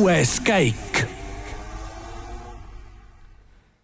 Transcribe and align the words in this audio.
kuues 0.00 0.38
käik. 0.40 1.00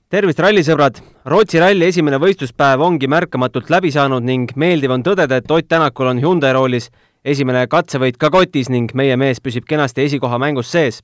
tervist, 0.09 0.39
rallisõbrad! 0.41 1.01
Rootsi 1.29 1.61
ralli 1.61 1.91
esimene 1.91 2.17
võistluspäev 2.23 2.81
ongi 2.81 3.09
märkamatult 3.11 3.69
läbi 3.69 3.91
saanud 3.93 4.25
ning 4.25 4.55
meeldiv 4.57 4.95
on 4.95 5.03
tõdeda, 5.05 5.37
et 5.37 5.51
Ott 5.51 5.67
Tänakul 5.69 6.09
on 6.09 6.23
Hyundai 6.23 6.55
roolis 6.57 6.87
esimene 7.21 7.67
katsevõit 7.69 8.17
ka 8.17 8.31
kotis 8.33 8.71
ning 8.73 8.95
meie 8.97 9.17
mees 9.21 9.43
püsib 9.45 9.67
kenasti 9.69 10.07
esikoha 10.07 10.39
mängus 10.41 10.71
sees. 10.73 11.03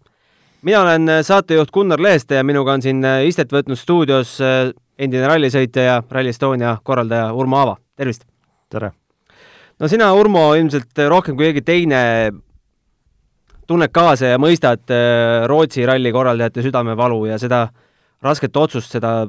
mina 0.63 0.81
olen 0.81 1.11
saatejuht 1.23 1.71
Gunnar 1.71 2.01
Leheste 2.01 2.35
ja 2.35 2.45
minuga 2.45 2.73
on 2.73 2.83
siin 2.83 3.05
istet 3.27 3.53
võtnud 3.53 3.77
stuudios 3.77 4.41
äh, 4.41 4.71
endine 4.99 5.27
rallisõitja 5.27 5.83
ja 5.83 6.03
Rally 6.11 6.29
Estonia 6.29 6.79
korraldaja 6.83 7.35
Urmo 7.35 7.59
Aava, 7.59 7.77
tervist! 7.97 8.25
tere! 8.71 8.93
no 9.79 9.89
sina, 9.89 10.15
Urmo, 10.15 10.55
ilmselt 10.55 11.05
rohkem 11.09 11.37
kui 11.37 11.51
keegi 11.51 11.61
teine 11.61 12.01
tunned 13.73 13.93
kaasa 13.95 14.35
ja 14.35 14.41
mõistad 14.41 14.93
äh, 14.93 15.47
Rootsi 15.51 15.87
ralli 15.89 16.13
korraldajate 16.13 16.65
südamevalu 16.69 17.25
ja 17.31 17.39
seda 17.41 17.65
rasket 18.23 18.57
otsust, 18.57 18.93
seda 18.93 19.23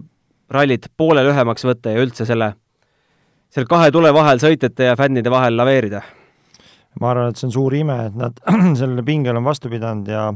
rallit 0.54 0.90
poole 0.98 1.24
lühemaks 1.26 1.66
võtta 1.66 1.94
ja 1.96 2.04
üldse 2.04 2.28
selle, 2.30 2.52
selle 3.54 3.70
kahe 3.70 3.90
tule 3.96 4.12
vahel 4.14 4.42
sõitjate 4.44 4.92
ja 4.92 4.98
fännide 5.00 5.32
vahel 5.34 5.58
laveerida? 5.58 6.04
ma 7.02 7.10
arvan, 7.10 7.32
et 7.32 7.40
see 7.40 7.48
on 7.48 7.54
suur 7.56 7.74
ime, 7.74 7.96
et 8.12 8.18
nad 8.20 8.36
sellele 8.80 9.02
pingele 9.08 9.40
on 9.40 9.48
vastu 9.48 9.72
pidanud 9.72 10.12
ja 10.12 10.28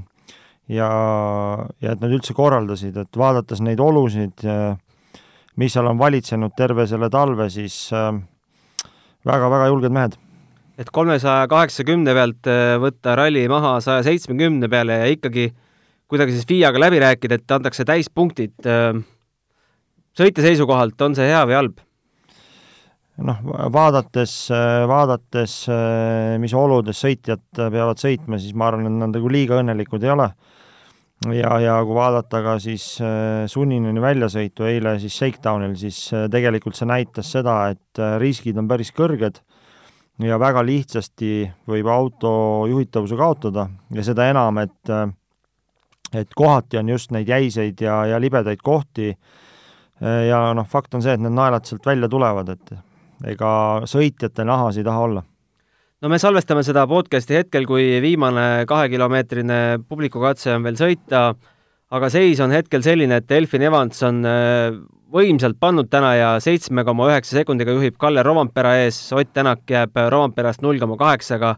ja, 0.67 0.89
ja 1.81 1.93
et 1.93 2.01
nad 2.01 2.11
üldse 2.11 2.35
korraldasid, 2.35 2.97
et 2.97 3.19
vaadates 3.19 3.61
neid 3.63 3.79
olusid, 3.79 4.45
mis 5.57 5.73
seal 5.73 5.89
on 5.89 5.99
valitsenud 5.99 6.55
terve 6.57 6.87
selle 6.89 7.09
talve, 7.13 7.49
siis 7.53 7.87
väga-väga 9.27 9.67
äh, 9.67 9.71
julged 9.71 9.95
mehed. 9.95 10.17
Et 10.77 10.91
kolmesaja 10.93 11.47
kaheksakümne 11.49 12.13
pealt 12.13 12.49
äh, 12.51 12.75
võtta 12.81 13.15
ralli 13.17 13.47
maha 13.49 13.77
saja 13.83 14.05
seitsmekümne 14.05 14.69
peale 14.69 15.01
ja 15.01 15.09
ikkagi 15.09 15.49
kuidagi 16.07 16.35
siis 16.35 16.47
FIA-ga 16.47 16.79
läbi 16.79 17.01
rääkida, 17.03 17.39
et 17.39 17.55
antakse 17.55 17.85
täispunktid 17.87 18.69
äh, 18.69 18.93
sõitja 20.17 20.45
seisukohalt, 20.45 20.99
on 21.01 21.17
see 21.17 21.29
hea 21.29 21.43
või 21.49 21.57
halb? 21.61 21.83
noh, 23.17 23.39
vaadates, 23.73 24.33
vaadates, 24.85 25.53
mis 26.37 26.53
oludes 26.53 26.99
sõitjad 27.01 27.41
peavad 27.57 27.97
sõitma, 27.97 28.37
siis 28.37 28.53
ma 28.53 28.67
arvan, 28.69 28.85
et 28.85 28.93
nad 28.93 29.09
nagu 29.15 29.31
liiga 29.33 29.57
õnnelikud 29.57 30.05
ei 30.05 30.11
ole. 30.13 30.27
ja, 31.33 31.55
ja 31.63 31.79
kui 31.81 31.97
vaadata 31.97 32.43
ka 32.45 32.53
siis 32.61 32.85
sunnineni 33.49 34.03
väljasõitu 34.03 34.69
eile 34.69 34.99
siis 35.01 35.17
Shakedownil, 35.17 35.73
siis 35.81 36.03
tegelikult 36.29 36.77
see 36.77 36.91
näitas 36.93 37.33
seda, 37.33 37.57
et 37.73 38.03
riskid 38.21 38.61
on 38.61 38.69
päris 38.69 38.93
kõrged 38.93 39.41
ja 40.23 40.39
väga 40.41 40.63
lihtsasti 40.65 41.31
võib 41.69 41.89
auto 41.91 42.31
juhitavuse 42.69 43.17
kaotada 43.17 43.67
ja 43.93 44.03
seda 44.05 44.29
enam, 44.31 44.57
et 44.63 44.93
et 46.15 46.33
kohati 46.35 46.79
on 46.79 46.89
just 46.89 47.11
neid 47.11 47.27
jäiseid 47.27 47.81
ja, 47.83 48.05
ja 48.13 48.19
libedaid 48.19 48.61
kohti 48.63 49.11
ja 49.99 50.41
noh, 50.55 50.67
fakt 50.69 50.95
on 50.95 51.03
see, 51.03 51.17
et 51.17 51.21
need 51.21 51.35
naelad 51.35 51.65
sealt 51.67 51.85
välja 51.85 52.09
tulevad, 52.09 52.53
et 52.53 52.73
ega 53.33 53.51
sõitjate 53.89 54.45
nahas 54.45 54.77
ei 54.77 54.85
taha 54.85 55.03
olla. 55.07 55.23
no 56.01 56.09
me 56.09 56.19
salvestame 56.21 56.63
seda 56.63 56.85
podcasti 56.87 57.41
hetkel, 57.41 57.65
kui 57.65 57.97
viimane 58.01 58.65
kahekilomeetrine 58.69 59.79
publikukatse 59.89 60.53
on 60.55 60.63
veel 60.63 60.77
sõita, 60.79 61.31
aga 61.91 62.09
seis 62.13 62.39
on 62.39 62.53
hetkel 62.53 62.85
selline, 62.85 63.21
et 63.21 63.31
Elfin 63.31 63.65
Evans 63.69 64.03
on 64.07 64.23
äh, 64.25 64.77
võimsalt 65.17 65.57
pannud 65.59 65.89
täna 65.89 66.13
ja 66.17 66.29
seitsme 66.43 66.85
koma 66.87 67.09
üheksa 67.11 67.39
sekundiga 67.39 67.73
juhib 67.75 67.97
Kalle 68.01 68.23
Rovampera 68.25 68.75
ees, 68.83 68.99
Ott 69.15 69.33
Tänak 69.33 69.65
jääb 69.69 69.97
Romamperast 70.13 70.61
null 70.65 70.79
koma 70.79 70.99
kaheksaga 70.99 71.55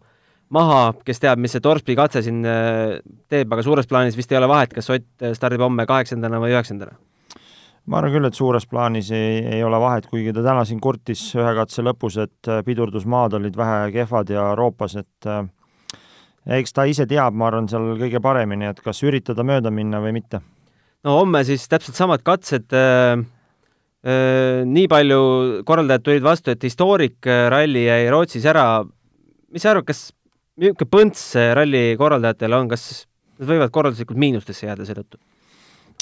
maha, 0.56 0.94
kes 1.06 1.22
teab, 1.22 1.42
mis 1.44 1.54
see 1.54 1.64
Torsby 1.64 1.98
katse 2.00 2.24
siin 2.26 2.42
äh, 2.48 2.98
teeb, 3.30 3.52
aga 3.54 3.66
suures 3.66 3.90
plaanis 3.90 4.18
vist 4.18 4.32
ei 4.32 4.40
ole 4.42 4.50
vahet, 4.50 4.74
kas 4.74 4.90
Ott 4.96 5.30
stardib 5.38 5.62
homme 5.68 5.86
kaheksandana 5.90 6.42
või 6.42 6.56
üheksandana? 6.56 6.98
ma 7.90 8.00
arvan 8.00 8.14
küll, 8.14 8.28
et 8.28 8.38
suures 8.38 8.68
plaanis 8.70 9.10
ei, 9.16 9.40
ei 9.58 9.64
ole 9.66 9.80
vahet, 9.82 10.06
kuigi 10.10 10.34
ta 10.36 10.44
täna 10.46 10.66
siin 10.68 10.82
kurtis 10.84 11.24
ühe 11.38 11.54
katse 11.58 11.84
lõpus, 11.86 12.20
et 12.22 12.50
äh, 12.52 12.62
pidurdusmaad 12.66 13.38
olid 13.40 13.58
vähe 13.58 13.90
kehvad 13.96 14.34
ja 14.34 14.52
roopas, 14.58 14.96
et 15.00 15.30
äh, 15.30 15.42
eks 16.60 16.76
ta 16.76 16.86
ise 16.90 17.08
teab, 17.10 17.38
ma 17.38 17.50
arvan, 17.50 17.70
seal 17.72 17.96
kõige 18.00 18.22
paremini, 18.24 18.70
et 18.70 18.82
kas 18.86 19.02
üritada 19.06 19.46
mööda 19.48 19.74
minna 19.74 20.02
või 20.04 20.14
mitte. 20.20 20.44
no 21.04 21.18
homme 21.22 21.44
siis 21.48 21.66
täpselt 21.72 21.98
samad 21.98 22.26
katsed 22.26 22.76
äh,, 22.76 23.18
äh, 23.18 23.28
nii 24.00 24.88
palju 24.88 25.20
korraldajad 25.68 26.04
tulid 26.06 26.24
vastu, 26.24 26.54
et 26.54 26.64
Historic 26.64 27.28
ralli 27.52 27.82
jäi 27.84 28.06
Rootsis 28.08 28.46
ära, 28.48 28.64
mis 29.52 29.66
sa 29.66 29.74
arvad, 29.74 29.90
kas 29.90 30.06
niisugune 30.60 30.92
põnts 30.94 31.26
ralli 31.58 31.98
korraldajatel 32.00 32.56
on, 32.56 32.70
kas 32.72 32.86
nad 33.40 33.52
võivad 33.52 33.74
korralduslikult 33.76 34.20
miinustesse 34.20 34.70
jääda 34.70 34.88
seetõttu? 34.88 35.20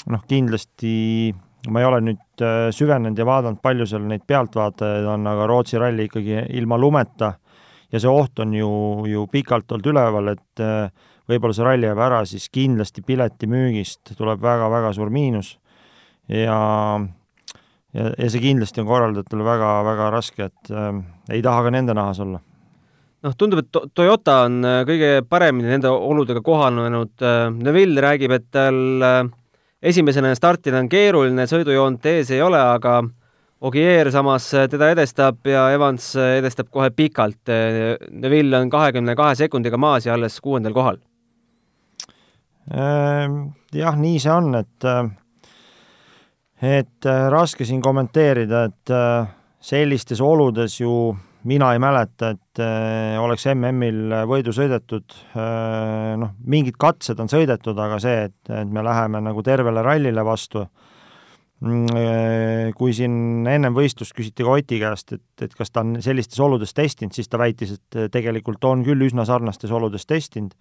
noh, 0.08 0.22
kindlasti 0.30 1.34
ma 1.66 1.82
ei 1.82 1.88
ole 1.88 2.00
nüüd 2.06 2.44
äh, 2.44 2.68
süvenenud 2.74 3.18
ja 3.18 3.26
vaadanud, 3.28 3.60
palju 3.62 3.86
seal 3.88 4.06
neid 4.08 4.24
pealtvaatajaid 4.28 5.08
on, 5.10 5.26
aga 5.28 5.46
Rootsi 5.50 5.80
ralli 5.80 6.06
ikkagi 6.08 6.44
ilma 6.58 6.78
lumeta. 6.78 7.34
Ja 7.92 8.00
see 8.02 8.10
oht 8.12 8.38
on 8.44 8.52
ju, 8.52 8.70
ju 9.08 9.24
pikalt 9.32 9.72
olnud 9.72 9.88
üleval, 9.90 10.32
et 10.34 10.62
äh, 10.62 10.90
võib-olla 11.28 11.56
see 11.56 11.66
ralli 11.66 11.88
jääb 11.88 12.02
ära, 12.04 12.22
siis 12.28 12.48
kindlasti 12.52 13.04
piletimüügist 13.04 14.14
tuleb 14.16 14.42
väga-väga 14.44 14.92
suur 14.96 15.10
miinus. 15.12 15.56
Ja 16.28 16.58
ja, 17.94 18.10
ja 18.12 18.28
see 18.28 18.42
kindlasti 18.42 18.82
on 18.82 18.90
korraldajatele 18.90 19.46
väga-väga 19.46 20.12
raske, 20.14 20.50
et 20.50 20.72
äh, 20.74 20.92
ei 21.32 21.42
taha 21.42 21.66
ka 21.66 21.74
nende 21.74 21.96
nahas 21.96 22.20
olla 22.24 22.42
noh, 23.24 23.34
tundub, 23.38 23.62
et 23.62 23.94
Toyota 23.96 24.42
on 24.46 24.62
äh, 24.66 24.80
kõige 24.88 25.10
paremini 25.28 25.72
nende 25.72 25.90
oludega 25.92 26.42
kohanenud. 26.44 27.14
Äh, 27.22 27.44
Neville 27.54 28.02
räägib, 28.04 28.34
et 28.36 28.48
tal 28.54 29.04
äh, 29.04 29.22
esimesena 29.82 30.34
startida 30.38 30.80
on 30.80 30.90
keeruline, 30.90 31.48
sõidujoont 31.50 32.06
ees 32.12 32.32
ei 32.34 32.42
ole, 32.44 32.60
aga 32.60 33.00
Ogier 33.58 34.06
samas 34.14 34.44
teda 34.70 34.92
edestab 34.92 35.42
ja 35.50 35.64
Evans 35.74 36.12
edestab 36.14 36.68
kohe 36.70 36.92
pikalt. 36.94 37.50
Neville 37.50 38.54
on 38.54 38.70
kahekümne 38.70 39.16
kahe 39.18 39.34
sekundiga 39.34 39.80
maas 39.82 40.06
ja 40.06 40.12
alles 40.14 40.36
kuuendal 40.44 40.76
kohal. 40.76 41.00
Ehm, 42.70 43.40
jah, 43.74 43.98
nii 43.98 44.20
see 44.22 44.30
on, 44.30 44.52
et 44.60 44.86
et 46.62 47.06
raske 47.30 47.64
siin 47.64 47.82
kommenteerida, 47.82 48.64
et 48.66 48.92
sellistes 49.62 50.20
oludes 50.24 50.80
ju 50.80 50.92
mina 51.48 51.70
ei 51.72 51.80
mäleta, 51.82 52.32
et 52.34 52.60
äh, 52.62 53.16
oleks 53.20 53.46
MM-il 53.52 54.14
võidu 54.28 54.52
sõidetud. 54.54 55.14
Äh,, 55.36 56.16
noh, 56.20 56.34
mingid 56.50 56.78
katsed 56.80 57.20
on 57.22 57.30
sõidetud, 57.30 57.78
aga 57.78 57.98
see, 58.02 58.28
et, 58.28 58.38
et 58.50 58.70
me 58.72 58.84
läheme 58.84 59.22
nagu 59.24 59.44
tervele 59.46 59.84
rallile 59.84 60.24
vastu. 60.26 60.64
Mm, 61.64 61.86
äh,, 61.94 62.66
kui 62.78 62.94
siin 62.94 63.46
ennem 63.50 63.76
võistlust 63.76 64.16
küsiti 64.16 64.46
ka 64.46 64.58
Oti 64.58 64.80
käest, 64.82 65.14
et, 65.16 65.46
et 65.46 65.54
kas 65.54 65.72
ta 65.72 65.84
on 65.86 65.96
sellistes 66.04 66.40
oludes 66.42 66.74
testinud, 66.74 67.14
siis 67.16 67.30
ta 67.30 67.40
väitis, 67.40 67.78
et 67.78 68.02
tegelikult 68.14 68.64
on 68.68 68.84
küll 68.86 69.08
üsna 69.08 69.26
sarnastes 69.28 69.72
oludes 69.74 70.06
testinud, 70.06 70.54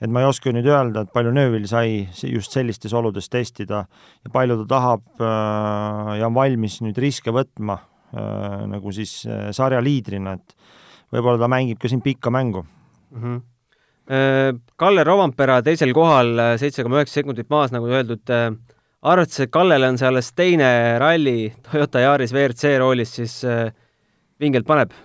et 0.00 0.10
ma 0.10 0.22
ei 0.22 0.28
oska 0.30 0.52
nüüd 0.54 0.66
öelda, 0.68 1.02
et 1.02 1.12
palju 1.12 1.32
Neuvill 1.34 1.66
sai 1.66 2.08
just 2.30 2.54
sellistes 2.54 2.94
oludes 2.94 3.28
testida 3.28 3.84
ja 4.24 4.32
palju 4.32 4.62
ta 4.62 4.66
tahab 4.76 5.06
äh, 5.20 6.18
ja 6.20 6.26
on 6.26 6.36
valmis 6.38 6.80
nüüd 6.84 6.98
riske 7.02 7.34
võtma 7.34 7.80
Äh, 8.08 8.62
nagu 8.64 8.88
siis 8.96 9.26
äh, 9.28 9.50
sarja 9.52 9.82
liidrina, 9.84 10.32
et 10.38 10.54
võib-olla 11.12 11.42
ta 11.42 11.48
mängib 11.52 11.76
ka 11.80 11.90
siin 11.92 12.00
pikka 12.00 12.32
mängu 12.32 12.64
mm. 12.64 13.22
-hmm. 13.22 13.40
Kalle 14.80 15.02
Rovampera 15.04 15.58
teisel 15.60 15.92
kohal, 15.92 16.30
seitse 16.56 16.80
koma 16.82 16.96
üheksa 16.96 17.18
sekundit 17.18 17.50
maas, 17.52 17.74
nagu 17.74 17.84
öeldud, 17.84 18.22
arvates, 19.02 19.40
et 19.44 19.50
Kallele 19.52 19.90
on 19.92 19.98
see 20.00 20.08
alles 20.08 20.32
teine 20.32 20.70
ralli 20.98 21.52
Toyota 21.66 22.00
Yaris 22.00 22.32
WRC 22.32 22.78
roolis, 22.80 23.12
siis 23.20 23.42
vingelt 24.40 24.64
paneb? 24.64 24.96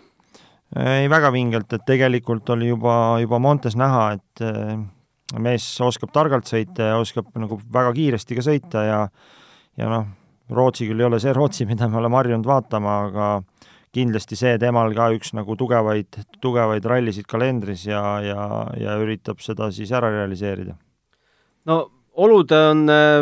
Ei, 0.75 1.09
väga 1.11 1.31
vingelt, 1.33 1.73
et 1.73 1.85
tegelikult 1.85 2.49
oli 2.55 2.71
juba, 2.71 3.19
juba 3.21 3.39
Montes 3.39 3.77
näha, 3.79 4.05
et 4.17 4.43
mees 5.39 5.65
oskab 5.81 6.11
targalt 6.13 6.49
sõita 6.49 6.91
ja 6.91 6.99
oskab 7.01 7.29
nagu 7.39 7.57
väga 7.73 7.93
kiiresti 7.95 8.37
ka 8.37 8.45
sõita 8.45 8.83
ja 8.85 8.99
ja 9.77 9.89
noh, 9.89 10.09
Rootsi 10.53 10.87
küll 10.89 11.01
ei 11.01 11.07
ole 11.07 11.19
see 11.23 11.33
Rootsi, 11.37 11.67
mida 11.69 11.89
me 11.89 11.99
oleme 12.01 12.19
harjunud 12.19 12.47
vaatama, 12.47 12.97
aga 13.07 13.29
kindlasti 13.93 14.37
see 14.37 14.57
temal 14.61 14.93
ka 14.97 15.11
üks 15.13 15.35
nagu 15.37 15.55
tugevaid, 15.57 16.17
tugevaid 16.41 16.85
rallisid 16.89 17.27
kalendris 17.29 17.85
ja, 17.85 18.01
ja, 18.25 18.45
ja 18.79 18.97
üritab 19.01 19.43
seda 19.45 19.69
siis 19.73 19.91
ära 19.93 20.09
realiseerida. 20.13 20.75
no 21.69 21.77
olud 22.13 22.51
on 22.57 22.87
äh, 22.89 23.19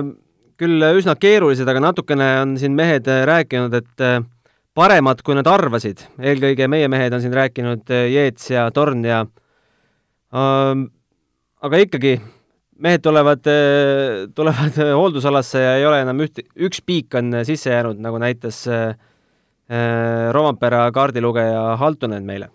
küll 0.60 0.86
üsna 0.98 1.18
keerulised, 1.20 1.68
aga 1.68 1.84
natukene 1.84 2.30
on 2.44 2.56
siin 2.60 2.76
mehed 2.78 3.08
äh, 3.12 3.26
rääkinud, 3.28 3.76
et 3.82 4.06
äh, 4.06 4.22
paremad, 4.78 5.22
kui 5.26 5.36
nad 5.36 5.48
arvasid, 5.52 6.06
eelkõige 6.20 6.68
meie 6.72 6.88
mehed 6.92 7.14
on 7.14 7.24
siin 7.24 7.36
rääkinud, 7.36 7.90
Jeets 8.12 8.52
ja 8.54 8.68
Torn 8.74 9.04
ja 9.06 9.22
ähm, 10.36 10.86
aga 11.62 11.82
ikkagi 11.84 12.16
mehed 12.82 13.04
tulevad, 13.06 13.46
tulevad 14.36 14.80
hooldusalasse 15.00 15.62
ja 15.62 15.76
ei 15.80 15.86
ole 15.86 16.02
enam 16.06 16.24
üht, 16.26 16.42
üks 16.56 16.82
piik 16.86 17.20
on 17.20 17.42
sisse 17.48 17.74
jäänud, 17.74 18.00
nagu 18.02 18.22
näitas 18.22 18.64
äh, 18.72 18.94
Rompera 20.32 20.90
kaardilugeja 20.92 21.78
Haltunen 21.80 22.26
meile 22.28 22.50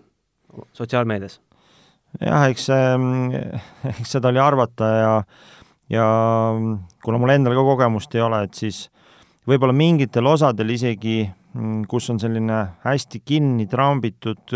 sotsiaalmeedias. 0.77 1.41
jah, 2.21 2.49
eks, 2.51 2.67
eks 3.93 4.17
seda 4.17 4.33
oli 4.33 4.41
arvata 4.43 4.91
ja 4.97 5.12
ja 5.91 6.07
kuna 7.05 7.19
mul 7.19 7.33
endal 7.35 7.55
ka 7.55 7.65
kogemust 7.67 8.15
ei 8.17 8.25
ole, 8.25 8.43
et 8.47 8.59
siis 8.59 8.87
võib-olla 9.47 9.75
mingitel 9.77 10.27
osadel 10.27 10.73
isegi, 10.75 11.21
mm, 11.25 11.46
kus 11.88 12.11
on 12.12 12.20
selline 12.20 12.61
hästi 12.85 13.23
kinni 13.25 13.67
trambitud 13.70 14.55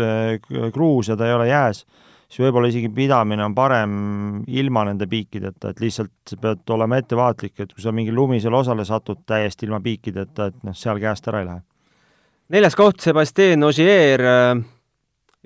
kruus 0.73 1.11
ja 1.11 1.17
ta 1.17 1.27
ei 1.27 1.35
ole 1.35 1.47
jääs, 1.49 1.83
siis 2.31 2.41
võib-olla 2.45 2.69
isegi 2.71 2.89
pidamine 2.95 3.43
on 3.45 3.55
parem 3.55 3.95
ilma 4.47 4.85
nende 4.87 5.07
piikideta, 5.11 5.71
et 5.71 5.81
lihtsalt 5.83 6.13
sa 6.31 6.39
pead 6.41 6.75
olema 6.75 6.99
ettevaatlik, 7.01 7.57
et 7.59 7.73
kui 7.73 7.83
sa 7.83 7.93
mingi 7.95 8.13
lumisele 8.15 8.55
osale 8.55 8.85
satud 8.87 9.23
täiesti 9.27 9.67
ilma 9.67 9.81
piikideta, 9.83 10.51
et 10.51 10.61
noh, 10.67 10.77
seal 10.77 11.01
käest 11.01 11.27
ära 11.31 11.41
ei 11.43 11.49
lähe. 11.49 11.63
neljas 12.51 12.75
koht, 12.75 12.99
Sebastian 13.03 13.63
Ogier, 13.63 14.23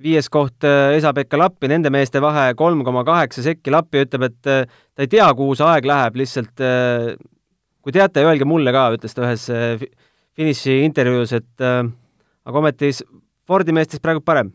viies 0.01 0.29
koht 0.29 0.65
Esa-Pekka 0.65 1.37
Lappi, 1.39 1.69
nende 1.71 1.89
meeste 1.93 2.21
vahe 2.21 2.53
kolm 2.57 2.83
koma 2.83 3.05
kaheksa 3.07 3.45
sekki, 3.45 3.71
Lappi 3.73 4.03
ütleb, 4.05 4.27
et 4.29 4.41
ta 4.43 5.05
ei 5.05 5.07
tea, 5.07 5.29
kuhu 5.33 5.55
see 5.55 5.67
aeg 5.69 5.87
läheb, 5.89 6.19
lihtsalt 6.21 6.65
kui 7.85 7.93
teate, 7.93 8.25
öelge 8.25 8.45
mulle 8.49 8.73
ka, 8.73 8.89
ütles 8.97 9.13
ta 9.13 9.27
ühes 9.27 9.45
finiši 10.35 10.81
intervjuus, 10.85 11.31
et 11.37 11.63
aga 11.65 12.59
ometi 12.59 12.91
Fordi 13.45 13.73
meestest 13.77 14.01
praegu 14.01 14.23
parem. 14.25 14.47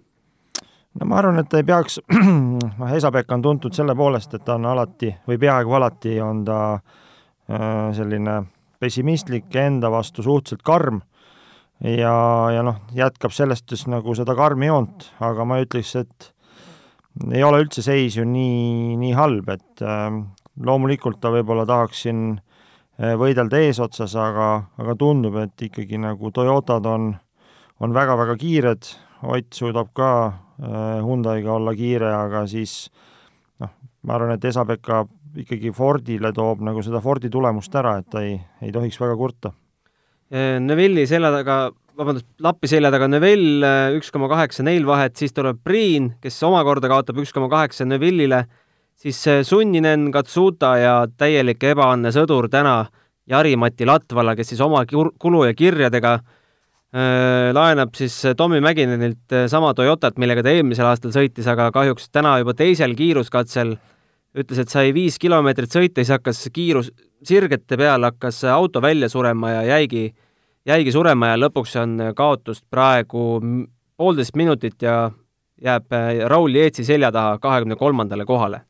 No 0.98 1.06
ma 1.06 1.20
arvan, 1.20 1.38
et 1.38 1.52
ei 1.54 1.62
peaks, 1.66 2.00
noh, 2.10 2.94
Esa-Pekka 2.96 3.36
on 3.36 3.44
tuntud 3.44 3.76
selle 3.76 3.94
poolest, 3.94 4.32
et 4.34 4.42
ta 4.42 4.56
on 4.58 4.66
alati 4.66 5.12
või 5.28 5.38
peaaegu 5.38 5.76
alati 5.78 6.16
on 6.24 6.40
ta 6.48 6.58
äh, 6.74 7.92
selline 7.94 8.40
pessimistlik, 8.82 9.46
enda 9.54 9.92
vastu 9.94 10.24
suhteliselt 10.26 10.66
karm. 10.66 10.98
Ja, 11.86 12.16
ja 12.50 12.64
noh, 12.66 12.82
jätkab 12.96 13.32
sellest 13.32 13.70
just 13.70 13.86
nagu 13.88 14.16
seda 14.18 14.34
karmi 14.36 14.66
joont, 14.66 15.06
aga 15.22 15.46
ma 15.46 15.60
ütleks, 15.62 15.94
et 16.02 16.32
ei 17.30 17.46
ole 17.46 17.62
üldse 17.62 17.86
seis 17.86 18.18
ju 18.18 18.26
nii, 18.26 18.98
nii 18.98 19.14
halb, 19.14 19.54
et 19.54 19.86
äh, 19.86 20.18
loomulikult 20.66 21.22
ta 21.22 21.30
võib-olla 21.30 21.62
tahaks 21.70 22.02
siin 22.08 22.24
äh, 22.34 22.49
võidelda 23.00 23.56
eesotsas, 23.64 24.12
aga, 24.20 24.50
aga 24.76 24.94
tundub, 24.98 25.38
et 25.40 25.62
ikkagi 25.70 25.96
nagu 26.00 26.30
Toyotad 26.36 26.84
on, 26.86 27.14
on 27.80 27.96
väga-väga 27.96 28.36
kiired, 28.40 28.90
Ott 29.20 29.52
suudab 29.52 29.90
ka 29.92 30.10
Äh, 30.60 31.00
Hyundai'ga 31.00 31.54
olla 31.56 31.72
kiire, 31.72 32.10
aga 32.12 32.42
siis 32.48 32.90
noh, 33.62 33.70
ma 34.04 34.16
arvan, 34.18 34.34
et 34.34 34.44
Esa-Pekka 34.44 35.06
ikkagi 35.40 35.70
Fordile 35.72 36.34
toob 36.36 36.60
nagu 36.66 36.82
seda 36.84 37.00
Fordi 37.00 37.30
tulemust 37.32 37.76
ära, 37.80 37.94
et 38.02 38.08
ta 38.12 38.20
ei, 38.26 38.34
ei 38.60 38.72
tohiks 38.74 39.00
väga 39.00 39.14
kurta. 39.16 39.54
Äh, 40.28 40.58
Neville'i 40.60 41.06
selja 41.08 41.30
taga, 41.32 41.56
vabandust, 41.96 42.26
Lappi 42.44 42.68
selja 42.68 42.90
taga 42.92 43.08
Neville 43.08 43.70
üks 43.96 44.12
koma 44.12 44.28
kaheksa 44.28 44.66
neil 44.66 44.84
vahet, 44.88 45.16
siis 45.16 45.32
tuleb 45.32 45.62
Priin, 45.64 46.12
kes 46.20 46.36
omakorda 46.44 46.92
kaotab 46.92 47.22
üks 47.24 47.32
koma 47.32 47.48
kaheksa 47.52 47.88
Neville'ile, 47.88 48.42
siis 49.00 49.20
Sunninen, 49.48 50.10
Katsuta 50.12 50.74
ja 50.78 50.94
täielik 51.08 51.62
ebaõnne 51.64 52.12
sõdur 52.12 52.50
täna 52.52 52.84
Jari-Mati 53.30 53.86
Latvala, 53.88 54.36
kes 54.36 54.52
siis 54.52 54.60
oma 54.60 54.84
kulu 54.86 55.44
ja 55.46 55.54
kirjadega 55.56 56.12
äh, 56.18 56.36
Äh, 56.90 57.52
laenab 57.54 57.94
siis 57.94 58.24
äh, 58.24 58.34
Tommy 58.34 58.58
Mäkinenilt 58.60 59.32
äh, 59.32 59.46
sama 59.46 59.68
Toyotat, 59.74 60.16
millega 60.18 60.42
ta 60.42 60.50
eelmisel 60.50 60.88
aastal 60.90 61.12
sõitis, 61.14 61.46
aga 61.46 61.68
kahjuks 61.70 62.08
täna 62.10 62.32
juba 62.40 62.50
teisel 62.58 62.96
kiiruskatsel 62.98 63.76
ütles, 64.34 64.58
et 64.58 64.74
sai 64.74 64.90
viis 64.90 65.14
kilomeetrit 65.22 65.70
sõita, 65.70 66.00
siis 66.00 66.10
hakkas 66.10 66.40
kiirus, 66.50 66.88
sirgete 67.22 67.78
peal 67.78 68.08
hakkas 68.08 68.42
auto 68.50 68.82
välja 68.82 69.06
surema 69.08 69.52
ja 69.52 69.62
jäigi, 69.68 70.08
jäigi 70.66 70.90
surema 70.90 71.30
ja 71.30 71.38
lõpuks 71.38 71.78
on 71.78 71.94
kaotust 72.18 72.64
praegu 72.66 73.38
poolteist 73.94 74.34
minutit 74.34 74.82
ja 74.82 75.12
jääb 75.62 75.94
Raul 76.26 76.58
Jeetsi 76.58 76.82
selja 76.88 77.12
taha 77.14 77.38
kahekümne 77.38 77.78
kolmandale 77.78 78.26
kohale. 78.26 78.64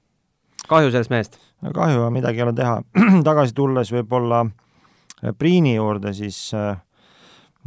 Kahju 0.70 0.92
sellest 0.94 1.10
mehest. 1.10 1.40
kahju, 1.74 2.06
midagi 2.14 2.40
ei 2.40 2.46
ole 2.46 2.54
teha. 2.56 2.78
tagasi 3.28 3.56
tulles 3.56 3.92
võib-olla 3.92 4.44
Priini 5.36 5.74
juurde, 5.74 6.14
siis 6.16 6.38
äh, 6.56 6.78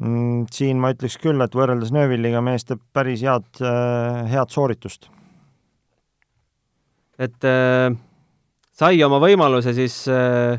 Mm, 0.01 0.47
siin 0.49 0.79
ma 0.81 0.89
ütleks 0.89 1.19
küll, 1.21 1.37
et 1.45 1.53
võrreldes 1.53 1.91
Neuvilliga 1.93 2.39
mees 2.41 2.65
teeb 2.65 2.79
päris 2.97 3.21
head, 3.21 3.45
äh, 3.61 4.23
head 4.31 4.49
sooritust. 4.49 5.09
et 7.21 7.45
äh, 7.45 7.93
sai 8.73 9.03
oma 9.05 9.19
võimaluse 9.21 9.75
siis 9.77 10.07
äh, 10.09 10.57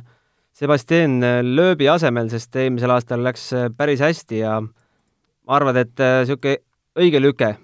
Sebastian 0.54 1.18
Lööbi 1.42 1.88
asemel, 1.90 2.30
sest 2.30 2.54
eelmisel 2.54 2.94
aastal 2.94 3.26
läks 3.26 3.48
äh, 3.52 3.66
päris 3.76 4.00
hästi 4.00 4.38
ja 4.38 4.60
arvad, 5.50 5.82
et 5.82 5.98
niisugune 5.98 6.54
äh, 6.54 6.62
õige 6.94 7.18
lüke 7.18 7.56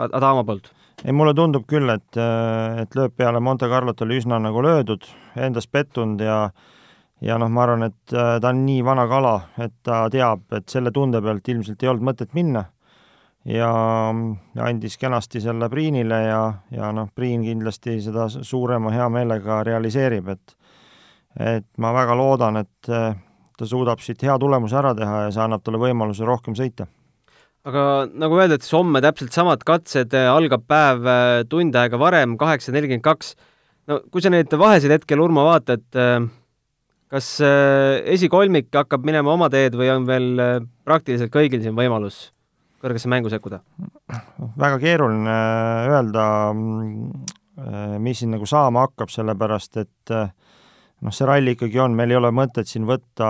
Adama 0.00 0.46
poolt? 0.48 0.72
Ei, 1.04 1.12
mulle 1.12 1.34
tundub 1.34 1.66
küll, 1.68 1.88
et, 1.90 2.16
äh, 2.16 2.82
et 2.82 2.94
lööb 2.98 3.16
peale 3.16 3.40
Monte 3.40 3.68
Carlot 3.70 4.04
oli 4.04 4.20
üsna 4.22 4.38
nagu 4.42 4.62
löödud, 4.62 5.08
endas 5.36 5.66
pettunud 5.66 6.20
ja 6.20 6.50
ja 7.22 7.36
noh, 7.38 7.50
ma 7.50 7.62
arvan, 7.62 7.86
et 7.86 8.14
äh, 8.14 8.36
ta 8.42 8.50
on 8.50 8.64
nii 8.66 8.82
vana 8.84 9.06
kala, 9.10 9.34
et 9.62 9.74
ta 9.86 10.04
teab, 10.10 10.46
et 10.56 10.68
selle 10.68 10.90
tunde 10.90 11.22
pealt 11.22 11.48
ilmselt 11.48 11.82
ei 11.82 11.90
olnud 11.92 12.08
mõtet 12.10 12.34
minna 12.34 12.64
ja, 13.44 13.72
ja 14.54 14.64
andis 14.66 14.98
kenasti 14.98 15.42
selle 15.42 15.68
Priinile 15.70 16.22
ja, 16.26 16.42
ja 16.70 16.90
noh, 16.94 17.10
Priin 17.14 17.44
kindlasti 17.46 17.98
seda 18.02 18.28
suurema 18.32 18.92
heameelega 18.94 19.62
realiseerib, 19.68 20.34
et 20.34 20.58
et 21.40 21.64
ma 21.80 21.94
väga 21.96 22.12
loodan, 22.12 22.58
et 22.60 22.90
äh, 22.92 23.14
ta 23.56 23.66
suudab 23.66 24.02
siit 24.04 24.20
hea 24.22 24.34
tulemuse 24.38 24.76
ära 24.76 24.92
teha 24.94 25.22
ja 25.24 25.30
see 25.32 25.40
annab 25.40 25.62
talle 25.64 25.80
võimaluse 25.80 26.26
rohkem 26.28 26.56
sõita. 26.58 26.86
Aga 27.68 27.86
nagu 28.10 28.38
öeldud, 28.40 28.64
siis 28.64 28.74
homme 28.74 29.02
täpselt 29.04 29.34
samad 29.36 29.64
katsed, 29.66 30.14
äh, 30.18 30.28
algab 30.32 30.66
päev 30.70 31.08
tund 31.50 31.76
aega 31.78 32.00
varem, 32.00 32.36
kaheksa 32.40 32.74
nelikümmend 32.74 33.06
kaks. 33.06 33.34
no 33.90 34.00
kui 34.10 34.22
sa 34.22 34.30
neid 34.30 34.52
vahesid 34.52 34.94
hetkel, 34.94 35.22
Urmo, 35.22 35.46
vaatad 35.48 35.84
äh,, 35.98 36.30
kas 37.12 37.28
äh, 37.44 38.00
esikolmik 38.14 38.70
hakkab 38.72 39.04
minema 39.04 39.34
oma 39.34 39.50
teed 39.52 39.76
või 39.76 39.90
on 39.92 40.06
veel 40.08 40.28
äh, 40.40 40.54
praktiliselt 40.86 41.32
kõigil 41.34 41.60
siin 41.64 41.76
võimalus 41.76 42.30
kõrgesse 42.82 43.10
mängu 43.12 43.30
sekkuda? 43.30 43.60
väga 44.58 44.78
keeruline 44.82 45.32
äh, 45.32 45.90
öelda, 45.92 46.24
mis 48.02 48.22
siin 48.22 48.32
nagu 48.32 48.46
saama 48.48 48.86
hakkab, 48.86 49.10
sellepärast 49.12 49.76
et 49.82 50.12
noh, 50.12 51.12
see 51.12 51.26
ralli 51.28 51.52
ikkagi 51.54 51.82
on, 51.84 51.92
meil 51.94 52.10
ei 52.10 52.18
ole 52.18 52.30
mõtet 52.34 52.70
siin 52.70 52.88
võtta, 52.88 53.28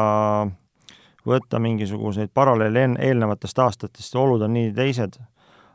võtta 1.29 1.61
mingisuguseid 1.63 2.33
paralleele 2.35 2.89
eelnevatest 2.99 3.59
aastatest, 3.63 4.17
olud 4.19 4.43
on 4.43 4.55
nii 4.57 4.73
teised. 4.75 5.21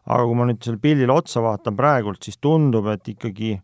aga 0.07 0.23
kui 0.23 0.35
ma 0.39 0.45
nüüd 0.47 0.63
sellele 0.63 0.79
pildile 0.79 1.11
otsa 1.11 1.41
vaatan 1.44 1.75
praegult, 1.75 2.21
siis 2.23 2.38
tundub, 2.39 2.85
et 2.88 3.07
ikkagi 3.11 3.57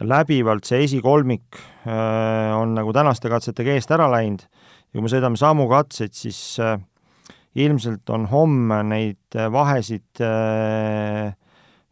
läbivalt 0.00 0.66
see 0.66 0.82
esikolmik 0.84 1.58
äh, 1.86 2.54
on 2.56 2.74
nagu 2.74 2.92
tänaste 2.92 3.30
katsetega 3.30 3.76
eest 3.76 3.92
ära 3.94 4.08
läinud 4.10 4.42
ja 4.42 4.96
kui 4.96 5.04
me 5.04 5.12
sõidame 5.12 5.38
samu 5.38 5.68
katseid, 5.70 6.14
siis 6.16 6.40
äh, 6.62 6.78
ilmselt 7.54 8.10
on 8.10 8.26
homme 8.32 8.80
neid 8.88 9.38
äh, 9.38 9.50
vahesid 9.52 10.24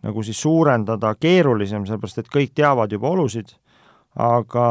nagu 0.03 0.23
siis 0.27 0.41
suurendada 0.43 1.13
keerulisem, 1.15 1.85
sellepärast 1.87 2.25
et 2.25 2.33
kõik 2.33 2.57
teavad 2.59 2.91
juba 2.91 3.13
olusid, 3.13 3.53
aga 4.21 4.65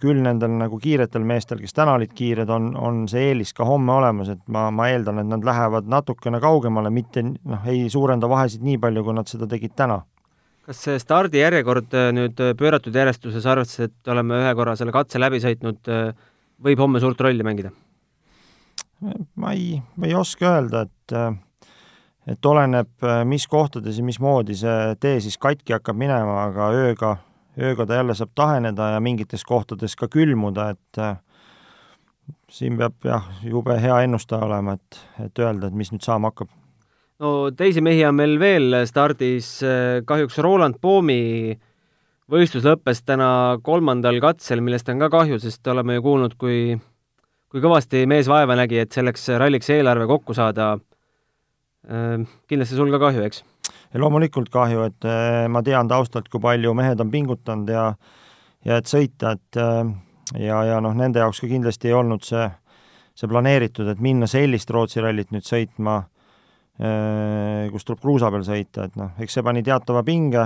küll 0.00 0.22
nendel 0.24 0.54
nagu 0.56 0.78
kiiretel 0.80 1.24
meestel, 1.26 1.60
kes 1.60 1.76
täna 1.76 1.98
olid 1.98 2.14
kiired, 2.16 2.48
on, 2.48 2.70
on 2.80 3.04
see 3.10 3.30
eelis 3.30 3.52
ka 3.56 3.66
homme 3.68 3.92
olemas, 3.92 4.30
et 4.32 4.40
ma, 4.48 4.70
ma 4.72 4.88
eeldan, 4.88 5.20
et 5.20 5.28
nad 5.28 5.44
lähevad 5.44 5.88
natukene 5.92 6.40
kaugemale, 6.40 6.92
mitte 6.94 7.24
noh, 7.26 7.66
ei 7.68 7.90
suurenda 7.92 8.30
vahesid 8.30 8.64
nii 8.64 8.78
palju, 8.80 9.04
kui 9.04 9.18
nad 9.18 9.28
seda 9.28 9.48
tegid 9.50 9.76
täna 9.76 10.00
kas 10.66 10.82
see 10.82 10.98
stardijärjekord 10.98 11.94
äh, 11.94 12.08
nüüd 12.14 12.40
äh, 12.42 12.54
pööratud 12.58 12.94
järjestuses, 12.96 13.44
arvestades, 13.46 13.92
et 13.92 14.10
oleme 14.10 14.40
ühe 14.42 14.54
korra 14.58 14.74
selle 14.78 14.94
katse 14.94 15.20
läbi 15.20 15.38
sõitnud, 15.42 15.78
äh, 15.92 16.08
võib 16.66 16.82
homme 16.82 17.02
suurt 17.02 17.20
rolli 17.22 17.46
mängida? 17.46 17.72
ma 19.36 19.52
ei, 19.52 19.76
ma 20.00 20.08
ei 20.08 20.14
oska 20.16 20.54
öelda, 20.56 20.86
et 20.86 21.12
et 22.26 22.46
oleneb, 22.48 22.88
mis 23.28 23.44
kohtades 23.46 23.98
ja 24.00 24.02
mismoodi 24.02 24.56
see 24.58 24.94
tee 24.98 25.20
siis 25.22 25.36
katki 25.38 25.76
hakkab 25.76 25.98
minema, 26.00 26.38
aga 26.48 26.70
ööga, 26.74 27.10
ööga 27.56 27.86
ta 27.86 28.00
jälle 28.00 28.14
saab 28.14 28.34
taheneda 28.34 28.90
ja 28.94 29.00
mingites 29.00 29.44
kohtades 29.44 29.96
ka 29.96 30.08
külmuda, 30.12 30.70
et 30.76 31.00
siin 32.52 32.76
peab 32.78 32.94
jah, 33.04 33.28
jube 33.44 33.78
hea 33.80 34.02
ennustaja 34.04 34.44
olema, 34.48 34.76
et, 34.76 35.00
et 35.24 35.44
öelda, 35.44 35.70
et 35.70 35.76
mis 35.76 35.92
nüüd 35.92 36.04
saama 36.04 36.32
hakkab 36.32 36.50
no 37.22 37.50
teisi 37.56 37.80
mehi 37.84 38.04
on 38.04 38.18
meil 38.18 38.36
veel 38.40 38.82
stardis, 38.88 39.54
kahjuks 40.08 40.38
Roland 40.44 40.76
Poomi 40.82 41.56
võistlus 42.30 42.66
lõppes 42.66 43.04
täna 43.06 43.28
kolmandal 43.64 44.18
katsel, 44.20 44.60
millest 44.64 44.88
on 44.92 45.00
ka 45.04 45.10
kahju, 45.12 45.38
sest 45.40 45.66
oleme 45.70 45.96
ju 45.96 46.04
kuulnud, 46.04 46.36
kui 46.40 46.76
kui 47.52 47.62
kõvasti 47.62 48.02
mees 48.10 48.28
vaeva 48.28 48.56
nägi, 48.58 48.80
et 48.82 48.92
selleks 48.92 49.28
ralliks 49.40 49.70
eelarve 49.72 50.08
kokku 50.10 50.34
saada. 50.36 50.74
Kindlasti 52.50 52.76
sul 52.76 52.90
ka 52.92 52.98
kahju, 53.06 53.22
eks? 53.28 53.44
Loomulikult 54.02 54.50
kahju, 54.52 54.86
et 54.90 55.08
eh, 55.08 55.46
ma 55.48 55.62
tean 55.66 55.88
taustalt, 55.88 56.28
kui 56.32 56.42
palju 56.42 56.74
mehed 56.74 57.00
on 57.00 57.10
pingutanud 57.10 57.70
ja 57.72 57.90
ja 58.66 58.80
et 58.80 58.90
sõita, 58.90 59.36
et 59.36 59.60
eh, 59.62 59.94
ja, 60.46 60.62
ja 60.72 60.80
noh, 60.82 60.94
nende 60.96 61.22
jaoks 61.22 61.40
ka 61.44 61.50
kindlasti 61.50 61.92
ei 61.92 61.96
olnud 61.96 62.24
see, 62.26 62.48
see 63.14 63.30
planeeritud, 63.30 63.88
et 63.88 64.02
minna 64.02 64.26
sellist 64.30 64.70
Rootsi 64.74 65.04
rallit 65.04 65.30
nüüd 65.34 65.46
sõitma 65.46 66.02
Äh, 66.76 67.70
kus 67.72 67.86
tuleb 67.88 68.02
kruusa 68.02 68.28
peal 68.28 68.42
sõita, 68.44 68.84
et 68.84 68.96
noh, 69.00 69.14
eks 69.24 69.38
see 69.38 69.44
pani 69.44 69.62
teatava 69.64 70.02
pinge, 70.04 70.42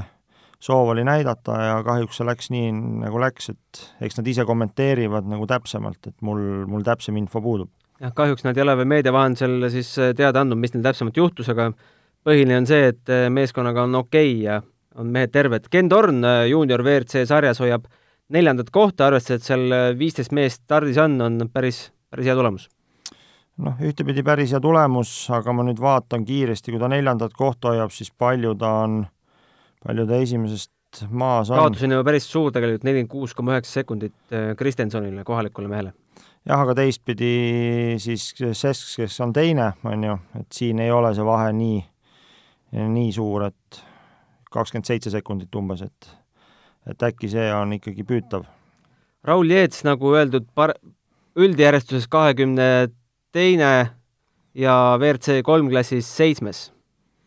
soov 0.62 0.92
oli 0.92 1.02
näidata 1.02 1.56
ja 1.58 1.72
kahjuks 1.82 2.20
see 2.20 2.26
läks 2.28 2.52
nii, 2.54 2.68
nagu 3.02 3.18
läks, 3.18 3.50
et 3.50 3.80
eks 4.06 4.20
nad 4.20 4.30
ise 4.30 4.44
kommenteerivad 4.46 5.26
nagu 5.26 5.48
täpsemalt, 5.50 5.98
et 6.06 6.14
mul, 6.22 6.44
mul 6.70 6.86
täpsem 6.86 7.18
info 7.18 7.42
puudub. 7.42 7.72
jah, 7.98 8.14
kahjuks 8.14 8.46
nad 8.46 8.54
ei 8.54 8.62
ole 8.62 8.76
veel 8.78 8.90
meedia 8.92 9.12
vahendusel 9.16 9.66
siis 9.74 9.90
teada 10.16 10.44
andnud, 10.44 10.60
mis 10.62 10.76
neil 10.76 10.86
täpsemalt 10.86 11.18
juhtus, 11.18 11.50
aga 11.50 11.72
põhiline 12.26 12.58
on 12.60 12.68
see, 12.68 12.90
et 12.92 13.12
äh, 13.12 13.28
meeskonnaga 13.32 13.86
on 13.88 14.02
okei 14.02 14.34
okay 14.34 14.42
ja 14.44 14.60
on 15.00 15.12
mehed 15.14 15.32
terved. 15.32 15.70
Ken 15.70 15.88
Torn 15.88 16.24
äh, 16.24 16.44
juunior 16.50 16.84
WRC 16.84 17.24
sarjas 17.28 17.62
hoiab 17.62 17.86
neljandat 18.30 18.70
kohta, 18.70 19.08
arvestades, 19.08 19.42
et 19.42 19.48
seal 19.48 19.96
viisteist 19.98 20.34
meest 20.36 20.62
stardis 20.62 21.00
on, 21.02 21.16
on 21.24 21.40
päris, 21.52 21.88
päris 22.10 22.30
hea 22.30 22.36
tulemus 22.38 22.68
noh, 23.64 23.78
ühtepidi 23.84 24.24
päris 24.26 24.52
hea 24.54 24.60
tulemus, 24.62 25.12
aga 25.34 25.54
ma 25.56 25.64
nüüd 25.66 25.80
vaatan 25.82 26.24
kiiresti, 26.28 26.74
kui 26.74 26.82
ta 26.82 26.90
neljandat 26.90 27.34
kohta 27.36 27.74
hoiab, 27.74 27.92
siis 27.94 28.10
palju 28.10 28.54
ta 28.60 28.72
on, 28.84 29.00
palju 29.84 30.06
ta 30.08 30.20
esimesest 30.24 31.04
maas 31.10 31.50
on. 31.50 31.60
kaotus 31.60 31.84
on 31.86 31.94
ju 31.94 32.04
päris 32.06 32.26
suur 32.30 32.50
tegelikult, 32.54 32.84
nelikümmend 32.86 33.12
kuus 33.12 33.34
koma 33.36 33.54
üheksa 33.56 33.80
sekundit 33.80 34.16
äh, 34.34 34.52
Kristensonile, 34.58 35.24
kohalikule 35.26 35.70
mehele. 35.70 35.92
jah, 36.48 36.58
aga 36.58 36.74
teistpidi 36.78 37.32
siis 38.02 38.32
Sesk, 38.34 38.96
kes 39.02 39.20
on 39.24 39.34
teine, 39.36 39.72
on 39.84 40.04
ju, 40.08 40.18
et 40.40 40.50
siin 40.56 40.80
ei 40.82 40.90
ole 40.90 41.12
see 41.16 41.26
vahe 41.26 41.52
nii, 41.56 41.80
nii 42.72 43.10
suur, 43.14 43.48
et 43.50 43.82
kakskümmend 44.50 44.88
seitse 44.88 45.12
sekundit 45.12 45.54
umbes, 45.58 45.82
et 45.86 46.16
et 46.88 47.02
äkki 47.04 47.28
see 47.28 47.50
on 47.52 47.74
ikkagi 47.76 48.06
püütav. 48.08 48.46
Raul 49.26 49.50
Jeets, 49.52 49.82
nagu 49.84 50.14
öeldud, 50.16 50.46
par-, 50.56 50.78
üldjärjestuses 51.36 52.08
kahekümne 52.10 52.88
teine 53.36 53.72
ja 54.56 54.76
WRC 54.96 55.42
kolm 55.46 55.68
klassis 55.70 56.08
seitsmes, 56.08 56.70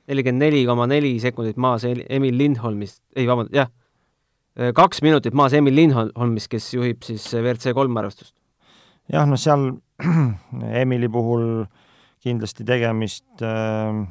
nelikümmend 0.09 0.47
neli 0.47 0.63
koma 0.67 0.87
neli 0.89 1.13
sekundit 1.21 1.59
maas 1.61 1.85
Emil 1.85 2.35
Lindholmist, 2.39 3.03
ei 3.15 3.27
vabandust, 3.29 3.55
jah, 3.55 3.69
kaks 4.75 5.03
minutit 5.05 5.37
maas 5.37 5.53
Emil 5.57 5.77
Lindholmist, 5.77 6.49
kes 6.51 6.73
juhib 6.73 7.05
siis 7.05 7.29
WRC 7.37 7.75
kolm 7.77 8.01
arvestust. 8.01 8.33
jah, 9.11 9.29
no 9.29 9.37
seal 9.37 9.69
Emili 10.81 11.07
puhul 11.13 11.63
kindlasti 12.23 12.65
tegemist 12.65 13.43
äh, 13.43 14.03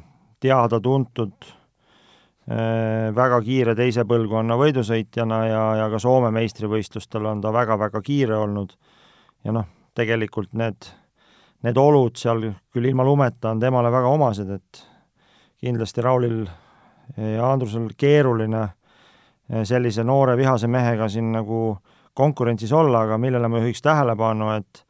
teada-tuntud 0.43 1.47
äh, 1.47 3.11
väga 3.15 3.39
kiire 3.45 3.75
teise 3.79 4.05
põlvkonna 4.09 4.57
võidusõitjana 4.59 5.39
ja, 5.47 5.63
ja 5.83 5.87
ka 5.93 6.01
Soome 6.01 6.33
meistrivõistlustel 6.35 7.31
on 7.31 7.43
ta 7.43 7.53
väga-väga 7.55 8.03
kiire 8.03 8.37
olnud. 8.37 8.75
ja 9.43 9.55
noh, 9.55 9.69
tegelikult 9.95 10.53
need 10.59 10.91
need 11.63 11.77
olud 11.79 12.17
seal 12.19 12.41
küll 12.73 12.89
ilma 12.89 13.05
lumeta 13.07 13.53
on 13.53 13.59
temale 13.59 13.91
väga 13.91 14.09
omased, 14.11 14.49
et 14.51 14.81
kindlasti 15.63 16.03
Raulil 16.03 16.41
ja 17.15 17.51
Andrusel 17.51 17.87
keeruline 17.97 18.65
sellise 19.63 20.03
noore 20.03 20.35
vihase 20.37 20.67
mehega 20.67 21.07
siin 21.11 21.31
nagu 21.31 21.77
konkurentsis 22.13 22.71
olla, 22.71 23.03
aga 23.07 23.17
millele 23.17 23.47
ma 23.47 23.61
juhiks 23.61 23.81
tähelepanu, 23.81 24.51
et 24.57 24.83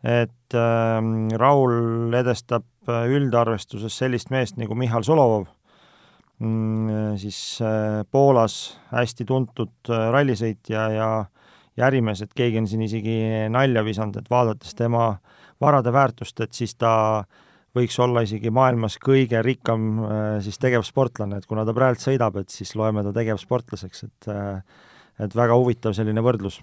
et 0.00 0.54
äh, 0.56 1.36
Raul 1.36 2.14
edestab 2.16 2.64
üldarvestuses 3.10 3.96
sellist 4.02 4.30
meest 4.30 4.60
nagu 4.60 4.76
Mihhail 4.78 5.06
Solovov 5.06 5.48
mm,, 6.38 7.16
siis 7.20 7.60
äh, 7.64 8.00
Poolas 8.10 8.78
hästi 8.92 9.26
tuntud 9.28 9.92
äh, 9.92 10.08
rallisõitja 10.14 10.88
ja 10.96 11.10
ja 11.78 11.86
ärimees, 11.86 12.20
et 12.20 12.32
keegi 12.36 12.58
on 12.58 12.66
siin 12.68 12.82
isegi 12.84 13.14
nalja 13.48 13.80
visanud, 13.86 14.16
et 14.18 14.26
vaadates 14.28 14.74
tema 14.76 15.04
äh, 15.14 15.38
varade 15.60 15.92
väärtust, 15.92 16.40
et 16.40 16.56
siis 16.56 16.74
ta 16.74 17.24
võiks 17.76 17.96
olla 18.02 18.24
isegi 18.26 18.50
maailmas 18.54 18.96
kõige 19.02 19.42
rikkam 19.44 19.86
äh, 20.02 20.20
siis 20.44 20.58
tegevsportlane, 20.62 21.38
et 21.38 21.48
kuna 21.50 21.66
ta 21.66 21.74
praegu 21.76 22.00
sõidab, 22.02 22.40
et 22.40 22.50
siis 22.52 22.74
loeme 22.78 23.04
ta 23.06 23.14
tegevsportlaseks, 23.16 24.06
et 24.08 24.30
äh, 24.32 24.86
et 25.20 25.34
väga 25.36 25.52
huvitav 25.52 25.92
selline 25.92 26.22
võrdlus. 26.24 26.62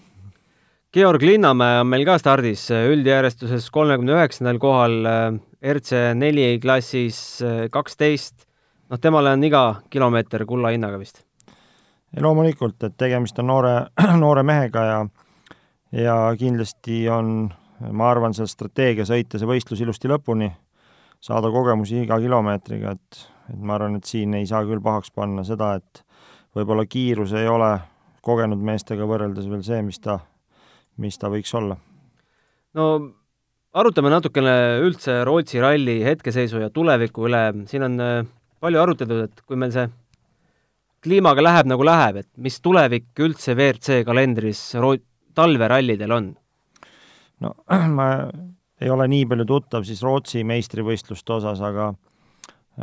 Georg 0.97 1.21
Linnamäe 1.21 1.75
on 1.83 1.91
meil 1.91 2.01
ka 2.07 2.15
stardis 2.17 2.63
üldjärjestuses 2.73 3.67
kolmekümne 3.69 4.15
üheksandal 4.15 4.57
kohal, 4.57 4.95
RC 5.61 5.99
neli 6.17 6.45
klassis 6.57 7.19
kaksteist, 7.69 8.47
noh, 8.89 8.97
temale 8.97 9.35
on 9.35 9.43
iga 9.45 9.61
kilomeeter 9.93 10.41
kulla 10.49 10.71
hinnaga 10.73 10.97
vist? 10.97 11.19
loomulikult, 12.17 12.81
et 12.87 12.95
tegemist 12.97 13.37
on 13.37 13.45
noore, 13.51 13.73
noore 14.23 14.41
mehega 14.47 14.85
ja 14.87 14.95
ja 16.01 16.15
kindlasti 16.39 17.03
on 17.13 17.51
ma 17.93 18.07
arvan, 18.09 18.33
seal 18.33 18.49
strateegia 18.49 19.05
sõita 19.05 19.37
see 19.37 19.49
võistlus 19.49 19.83
ilusti 19.85 20.09
lõpuni, 20.09 20.47
saada 21.21 21.51
kogemusi 21.53 22.01
iga 22.07 22.17
kilomeetriga, 22.23 22.95
et, 22.97 23.19
et 23.51 23.59
ma 23.59 23.75
arvan, 23.75 23.99
et 23.99 24.09
siin 24.09 24.33
ei 24.39 24.49
saa 24.49 24.63
küll 24.65 24.81
pahaks 24.81 25.13
panna 25.13 25.45
seda, 25.45 25.75
et 25.77 26.01
võib-olla 26.57 26.87
kiirus 26.89 27.35
ei 27.37 27.45
ole 27.53 27.69
kogenud 28.25 28.65
meestega 28.71 29.05
võrreldes 29.05 29.45
veel 29.51 29.61
see, 29.67 29.83
mis 29.85 30.01
ta, 30.01 30.17
mis 31.01 31.17
ta 31.19 31.31
võiks 31.33 31.53
olla. 31.57 31.77
no 32.77 32.87
arutame 33.77 34.11
natukene 34.13 34.55
üldse 34.85 35.21
Rootsi 35.27 35.61
ralli 35.61 35.99
hetkeseisu 36.05 36.63
ja 36.63 36.71
tuleviku 36.73 37.27
üle, 37.29 37.43
siin 37.69 37.85
on 37.87 38.01
äh, 38.03 38.19
palju 38.63 38.81
arutatud, 38.81 39.27
et 39.27 39.45
kui 39.45 39.59
meil 39.59 39.73
see 39.75 39.87
kliimaga 41.05 41.43
läheb 41.43 41.69
nagu 41.69 41.85
läheb, 41.85 42.23
et 42.23 42.29
mis 42.41 42.57
tulevik 42.63 43.21
üldse 43.23 43.53
WRC 43.55 44.01
kalendris 44.07 44.61
ro-, 44.81 44.97
talverallidel 45.37 46.13
on? 46.15 46.31
No 47.43 47.53
ma 47.97 48.09
ei 48.81 48.91
ole 48.93 49.07
nii 49.09 49.25
palju 49.29 49.45
tuttav 49.49 49.85
siis 49.87 50.03
Rootsi 50.05 50.43
meistrivõistluste 50.47 51.37
osas, 51.37 51.61
aga 51.61 51.91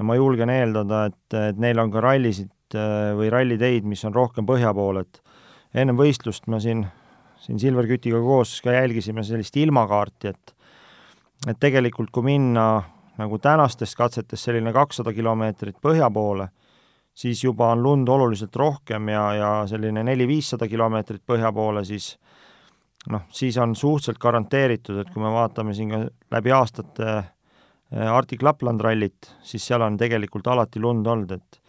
ma 0.02 0.16
julgen 0.18 0.50
eeldada, 0.50 1.06
et, 1.10 1.38
et 1.38 1.60
neil 1.60 1.78
on 1.82 1.92
ka 1.94 2.02
rallisid 2.02 2.78
äh, 2.78 3.12
või 3.18 3.30
ralliteid, 3.34 3.86
mis 3.86 4.02
on 4.06 4.14
rohkem 4.14 4.46
põhja 4.46 4.72
pool, 4.74 5.02
et 5.04 5.20
ennem 5.74 5.98
võistlust 5.98 6.48
ma 6.50 6.60
siin, 6.62 6.84
siin 7.44 7.60
Silver 7.60 7.88
Kütiga 7.88 8.20
koos 8.24 8.56
ka 8.64 8.72
jälgisime 8.72 9.24
sellist 9.26 9.56
ilmakaarti, 9.60 10.32
et 10.32 10.54
et 11.44 11.58
tegelikult 11.60 12.08
kui 12.14 12.24
minna 12.24 12.66
nagu 13.20 13.38
tänastest 13.38 13.96
katsetest 13.98 14.48
selline 14.48 14.72
kakssada 14.72 15.12
kilomeetrit 15.12 15.76
põhja 15.82 16.08
poole, 16.10 16.48
siis 17.14 17.44
juba 17.44 17.68
on 17.74 17.82
lund 17.82 18.08
oluliselt 18.08 18.56
rohkem 18.56 19.10
ja, 19.12 19.24
ja 19.36 19.50
selline 19.68 20.02
neli-viissada 20.06 20.68
kilomeetrit 20.70 21.22
põhja 21.26 21.52
poole, 21.52 21.84
siis 21.84 22.14
noh, 23.12 23.26
siis 23.28 23.58
on 23.60 23.76
suhteliselt 23.76 24.18
garanteeritud, 24.22 25.02
et 25.02 25.12
kui 25.12 25.22
me 25.22 25.32
vaatame 25.34 25.74
siin 25.76 25.92
ka 25.92 26.00
läbi 26.34 26.54
aastate 26.56 27.10
äh, 27.12 28.08
Arctic 28.08 28.42
Lapland 28.42 28.80
rallit, 28.82 29.34
siis 29.44 29.66
seal 29.66 29.84
on 29.84 29.98
tegelikult 30.00 30.48
alati 30.50 30.82
lund 30.82 31.06
olnud, 31.06 31.36
et 31.36 31.60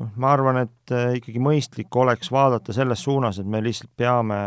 noh, 0.00 0.12
ma 0.16 0.32
arvan, 0.32 0.62
et 0.64 0.94
äh, 0.94 1.16
ikkagi 1.18 1.42
mõistlik 1.42 1.96
oleks 2.00 2.30
vaadata 2.32 2.74
selles 2.76 3.02
suunas, 3.04 3.40
et 3.40 3.48
me 3.48 3.62
lihtsalt 3.64 3.92
peame 3.96 4.38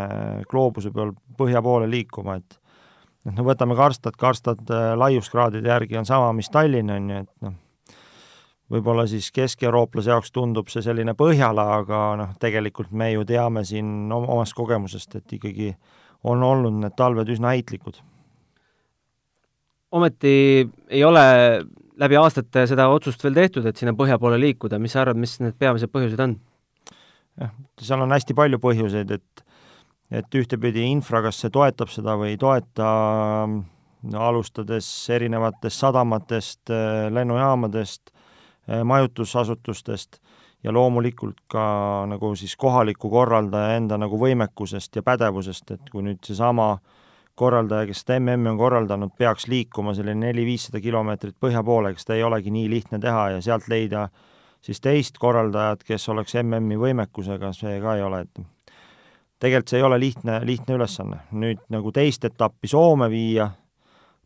gloobuse 0.50 0.92
peal 0.96 1.14
põhja 1.38 1.62
poole 1.66 1.90
liikuma, 1.92 2.40
et 2.40 2.58
noh, 3.26 3.36
no 3.38 3.46
võtame 3.50 3.78
Karstad, 3.78 4.18
Karstad 4.20 4.66
äh, 4.70 4.94
laiuskraadide 4.98 5.70
järgi 5.70 6.00
on 6.02 6.10
sama, 6.10 6.32
mis 6.38 6.50
Tallinn, 6.54 6.94
on 6.94 7.12
ju, 7.12 7.22
et 7.26 7.46
noh, 7.46 7.60
võib-olla 8.72 9.06
siis 9.10 9.30
keskeurooplase 9.34 10.14
jaoks 10.14 10.34
tundub 10.34 10.72
see 10.74 10.84
selline 10.86 11.14
Põhjala, 11.18 11.68
aga 11.82 12.02
noh, 12.22 12.34
tegelikult 12.42 12.92
me 12.92 13.12
ju 13.14 13.26
teame 13.28 13.66
siin 13.68 14.12
omast 14.12 14.58
kogemusest, 14.58 15.22
et 15.22 15.38
ikkagi 15.38 15.72
on 16.26 16.42
olnud 16.44 16.82
need 16.82 16.98
talved 16.98 17.30
üsna 17.30 17.54
heitlikud. 17.54 18.02
ometi 19.96 20.68
ei 20.90 21.04
ole 21.04 21.22
läbi 22.02 22.18
aastate 22.20 22.66
seda 22.70 22.88
otsust 22.92 23.24
veel 23.24 23.38
tehtud, 23.38 23.66
et 23.66 23.78
sinna 23.78 23.96
põhja 23.98 24.18
poole 24.22 24.40
liikuda, 24.42 24.80
mis 24.82 24.96
sa 24.96 25.04
arvad, 25.04 25.20
mis 25.20 25.38
need 25.44 25.58
peamised 25.60 25.92
põhjused 25.94 26.22
on? 26.26 26.38
jah, 27.42 27.52
seal 27.82 28.04
on 28.04 28.16
hästi 28.16 28.36
palju 28.38 28.62
põhjuseid, 28.64 29.16
et 29.16 29.46
et 30.14 30.36
ühtepidi 30.38 30.84
infra, 30.86 31.24
kas 31.26 31.40
see 31.42 31.50
toetab 31.50 31.90
seda 31.90 32.14
või 32.20 32.36
ei 32.36 32.38
toeta, 32.38 32.90
no 34.06 34.20
alustades 34.22 34.86
erinevatest 35.10 35.82
sadamatest, 35.82 36.74
lennujaamadest, 37.16 38.12
majutusasutustest 38.86 40.20
ja 40.66 40.74
loomulikult 40.74 41.42
ka 41.52 41.66
nagu 42.10 42.32
siis 42.38 42.56
kohaliku 42.58 43.10
korraldaja 43.10 43.80
enda 43.80 43.98
nagu 44.02 44.18
võimekusest 44.22 44.96
ja 44.98 45.04
pädevusest, 45.06 45.74
et 45.74 45.90
kui 45.92 46.06
nüüd 46.06 46.22
seesama 46.26 46.76
korraldaja, 47.36 47.88
kes 47.90 48.04
seda 48.04 48.20
MM-i 48.20 48.50
on 48.54 48.58
korraldanud, 48.60 49.12
peaks 49.18 49.48
liikuma 49.52 49.94
selline 49.96 50.30
neli-viissada 50.30 50.80
kilomeetrit 50.84 51.36
põhja 51.42 51.64
poole, 51.68 51.92
eks 51.92 52.06
seda 52.06 52.18
ei 52.20 52.24
olegi 52.24 52.54
nii 52.56 52.70
lihtne 52.72 53.00
teha 53.04 53.30
ja 53.36 53.44
sealt 53.44 53.68
leida 53.72 54.08
siis 54.66 54.82
teist 54.82 55.20
korraldajat, 55.22 55.84
kes 55.86 56.10
oleks 56.10 56.36
MM-i 56.42 56.80
võimekusega, 56.80 57.52
see 57.54 57.78
ka 57.84 57.98
ei 58.00 58.06
ole, 58.06 58.24
et 58.26 58.74
tegelikult 59.40 59.70
see 59.70 59.82
ei 59.82 59.86
ole 59.86 60.00
lihtne, 60.02 60.40
lihtne 60.48 60.80
ülesanne. 60.80 61.20
nüüd 61.32 61.62
nagu 61.70 61.92
teist 61.92 62.26
etappi 62.26 62.72
Soome 62.72 63.10
viia, 63.12 63.50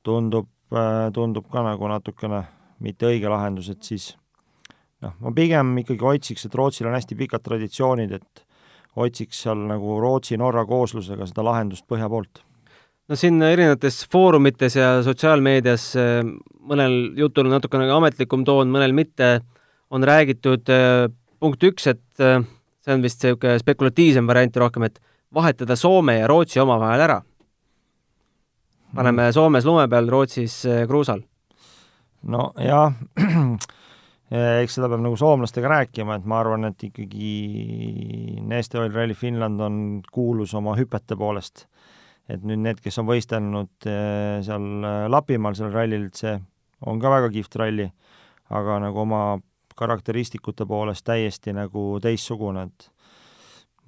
tundub, 0.03 0.47
tundub 1.13 1.49
ka 1.51 1.63
nagu 1.65 1.89
natukene 1.91 2.43
mitte 2.79 3.09
õige 3.09 3.31
lahendus, 3.31 3.69
et 3.73 3.83
siis 3.83 4.13
noh, 5.03 5.15
ma 5.19 5.33
pigem 5.35 5.73
ikkagi 5.83 6.05
otsiks, 6.05 6.45
et 6.45 6.55
Rootsil 6.55 6.87
on 6.87 6.95
hästi 6.95 7.17
pikad 7.19 7.43
traditsioonid, 7.43 8.13
et 8.15 8.45
otsiks 8.99 9.43
seal 9.45 9.65
nagu 9.69 9.99
Rootsi-Norra 10.01 10.65
kooslusega 10.69 11.27
seda 11.29 11.45
lahendust 11.45 11.87
põhja 11.89 12.09
poolt. 12.11 12.43
No 13.09 13.17
siin 13.17 13.41
erinevates 13.41 14.03
foorumites 14.11 14.75
ja 14.77 14.89
sotsiaalmeedias 15.05 15.85
eh, 15.99 16.19
mõnel 16.69 16.99
jutul 17.17 17.49
natukene 17.49 17.89
ametlikum 17.95 18.45
toon, 18.47 18.69
mõnel 18.73 18.93
mitte, 18.95 19.39
on 19.89 20.05
räägitud 20.05 20.69
eh, 20.73 21.07
punkt 21.41 21.65
üks, 21.65 21.89
et 21.89 22.23
eh, 22.23 22.43
see 22.85 22.95
on 22.95 23.05
vist 23.05 23.25
niisugune 23.25 23.57
spekulatiivsem 23.61 24.29
variant 24.29 24.61
rohkem, 24.61 24.85
et 24.89 25.01
vahetada 25.33 25.77
Soome 25.77 26.19
ja 26.19 26.29
Rootsi 26.29 26.61
omavahel 26.61 27.05
ära. 27.07 27.19
paneme 28.95 29.27
mm. 29.27 29.33
Soomes 29.33 29.65
lume 29.65 29.87
peal, 29.89 30.09
Rootsis 30.09 30.61
kruusal. 30.87 31.21
no 32.29 32.51
jah 32.57 32.93
eks 34.61 34.75
seda 34.77 34.89
peab 34.89 35.01
nagu 35.01 35.17
soomlastega 35.17 35.69
rääkima, 35.69 36.19
et 36.19 36.25
ma 36.29 36.39
arvan, 36.43 36.69
et 36.69 36.83
ikkagi 36.85 37.33
Neste 38.45 38.77
Oil 38.77 38.93
Rally 38.93 39.17
Finland 39.17 39.61
on 39.61 39.79
kuulus 40.13 40.53
oma 40.53 40.75
hüpete 40.77 41.17
poolest. 41.17 41.65
Et 42.29 42.43
nüüd 42.45 42.61
need, 42.61 42.81
kes 42.83 42.99
on 43.01 43.09
võistelnud 43.09 43.89
äh, 43.89 44.39
seal 44.45 44.85
Lapimaal 45.09 45.57
sellel 45.57 45.75
rallil, 45.75 46.07
et 46.09 46.21
see 46.21 46.35
on 46.87 47.01
ka 47.01 47.11
väga 47.11 47.31
kihvt 47.33 47.59
ralli, 47.59 47.89
aga 48.55 48.79
nagu 48.85 49.03
oma 49.03 49.23
karakteristikute 49.79 50.67
poolest 50.67 51.05
täiesti 51.07 51.53
nagu 51.55 51.97
teistsugune, 52.03 52.67
et 52.67 52.89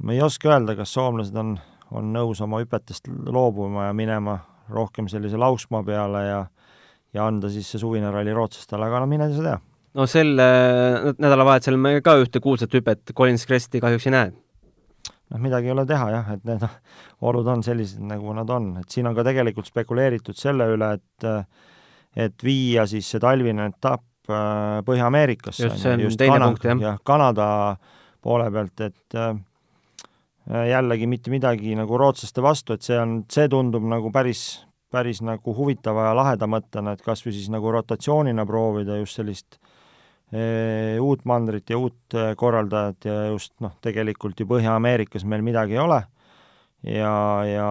ma 0.04 0.16
ei 0.16 0.24
oska 0.24 0.54
öelda, 0.54 0.76
kas 0.80 0.94
soomlased 0.96 1.36
on, 1.38 1.56
on 1.92 2.14
nõus 2.16 2.42
oma 2.44 2.62
hüpetest 2.64 3.12
loobuma 3.28 3.90
ja 3.90 3.96
minema 3.96 4.40
rohkem 4.72 5.10
sellise 5.12 5.40
lauksmaa 5.40 5.84
peale 5.84 6.26
ja 6.28 6.42
ja 7.14 7.28
anda 7.28 7.50
siis 7.52 7.68
see 7.68 7.82
suvine 7.82 8.12
ralli 8.12 8.34
rootslastele, 8.36 8.88
aga 8.88 9.02
no 9.04 9.10
mine 9.12 9.28
sa 9.34 9.44
tea. 9.44 9.58
no 10.00 10.08
sel 10.08 10.40
äh, 10.40 11.12
nädalavahetusel 11.20 11.78
me 11.78 11.98
ka 12.04 12.16
ühte 12.22 12.40
kuulsat 12.44 12.74
hüpet 12.78 13.12
Collins 13.18 13.46
Cresti 13.48 13.82
kahjuks 13.84 14.08
ei 14.08 14.16
näe. 14.16 14.32
Noh, 15.32 15.42
midagi 15.42 15.70
ei 15.72 15.76
ole 15.76 15.86
teha 15.90 16.08
jah, 16.14 16.32
et 16.36 16.48
need 16.48 16.66
olud 17.32 17.52
on 17.54 17.66
sellised, 17.66 18.04
nagu 18.12 18.38
nad 18.38 18.50
on, 18.54 18.74
et 18.84 18.94
siin 18.94 19.10
on 19.10 19.18
ka 19.18 19.26
tegelikult 19.28 19.70
spekuleeritud 19.72 20.38
selle 20.38 20.70
üle, 20.76 20.94
et 21.00 21.30
et 22.22 22.44
viia 22.44 22.84
siis 22.92 23.08
see 23.08 23.22
talvine 23.24 23.70
etapp 23.72 24.28
äh, 24.28 24.82
Põhja-Ameerikasse. 24.84 25.70
just, 25.70 25.80
see 25.80 25.94
on 25.96 26.04
just 26.04 26.20
teine 26.20 26.36
Kana 26.36 26.52
punkt, 26.52 26.68
jah. 26.68 26.84
jah, 26.84 27.00
Kanada 27.08 27.48
poole 28.22 28.50
pealt, 28.52 28.84
et 28.84 29.16
äh, 29.16 29.32
Äh, 30.50 30.68
jällegi 30.72 31.06
mitte 31.08 31.30
midagi 31.30 31.76
nagu 31.78 31.98
rootslaste 32.02 32.42
vastu, 32.42 32.74
et 32.74 32.86
see 32.86 32.98
on, 32.98 33.20
see 33.30 33.46
tundub 33.52 33.86
nagu 33.86 34.10
päris, 34.12 34.64
päris 34.92 35.22
nagu 35.22 35.54
huvitava 35.54 36.08
ja 36.10 36.16
laheda 36.18 36.48
mõttena, 36.50 36.96
et 36.96 37.04
kas 37.06 37.22
või 37.26 37.36
siis 37.36 37.52
nagu 37.54 37.70
rotatsioonina 37.72 38.46
proovida 38.50 38.98
just 38.98 39.20
sellist 39.20 39.60
e, 39.60 39.60
uut 41.02 41.26
mandrit 41.26 41.70
ja 41.70 41.78
uut 41.78 42.16
äh, 42.16 42.32
korraldajat 42.40 43.10
ja 43.10 43.18
just 43.32 43.54
noh, 43.60 43.74
tegelikult 43.84 44.40
ju 44.40 44.48
Põhja-Ameerikas 44.48 45.26
meil 45.28 45.44
midagi 45.46 45.76
ei 45.76 45.84
ole 45.84 46.00
ja, 46.88 47.14
ja 47.48 47.68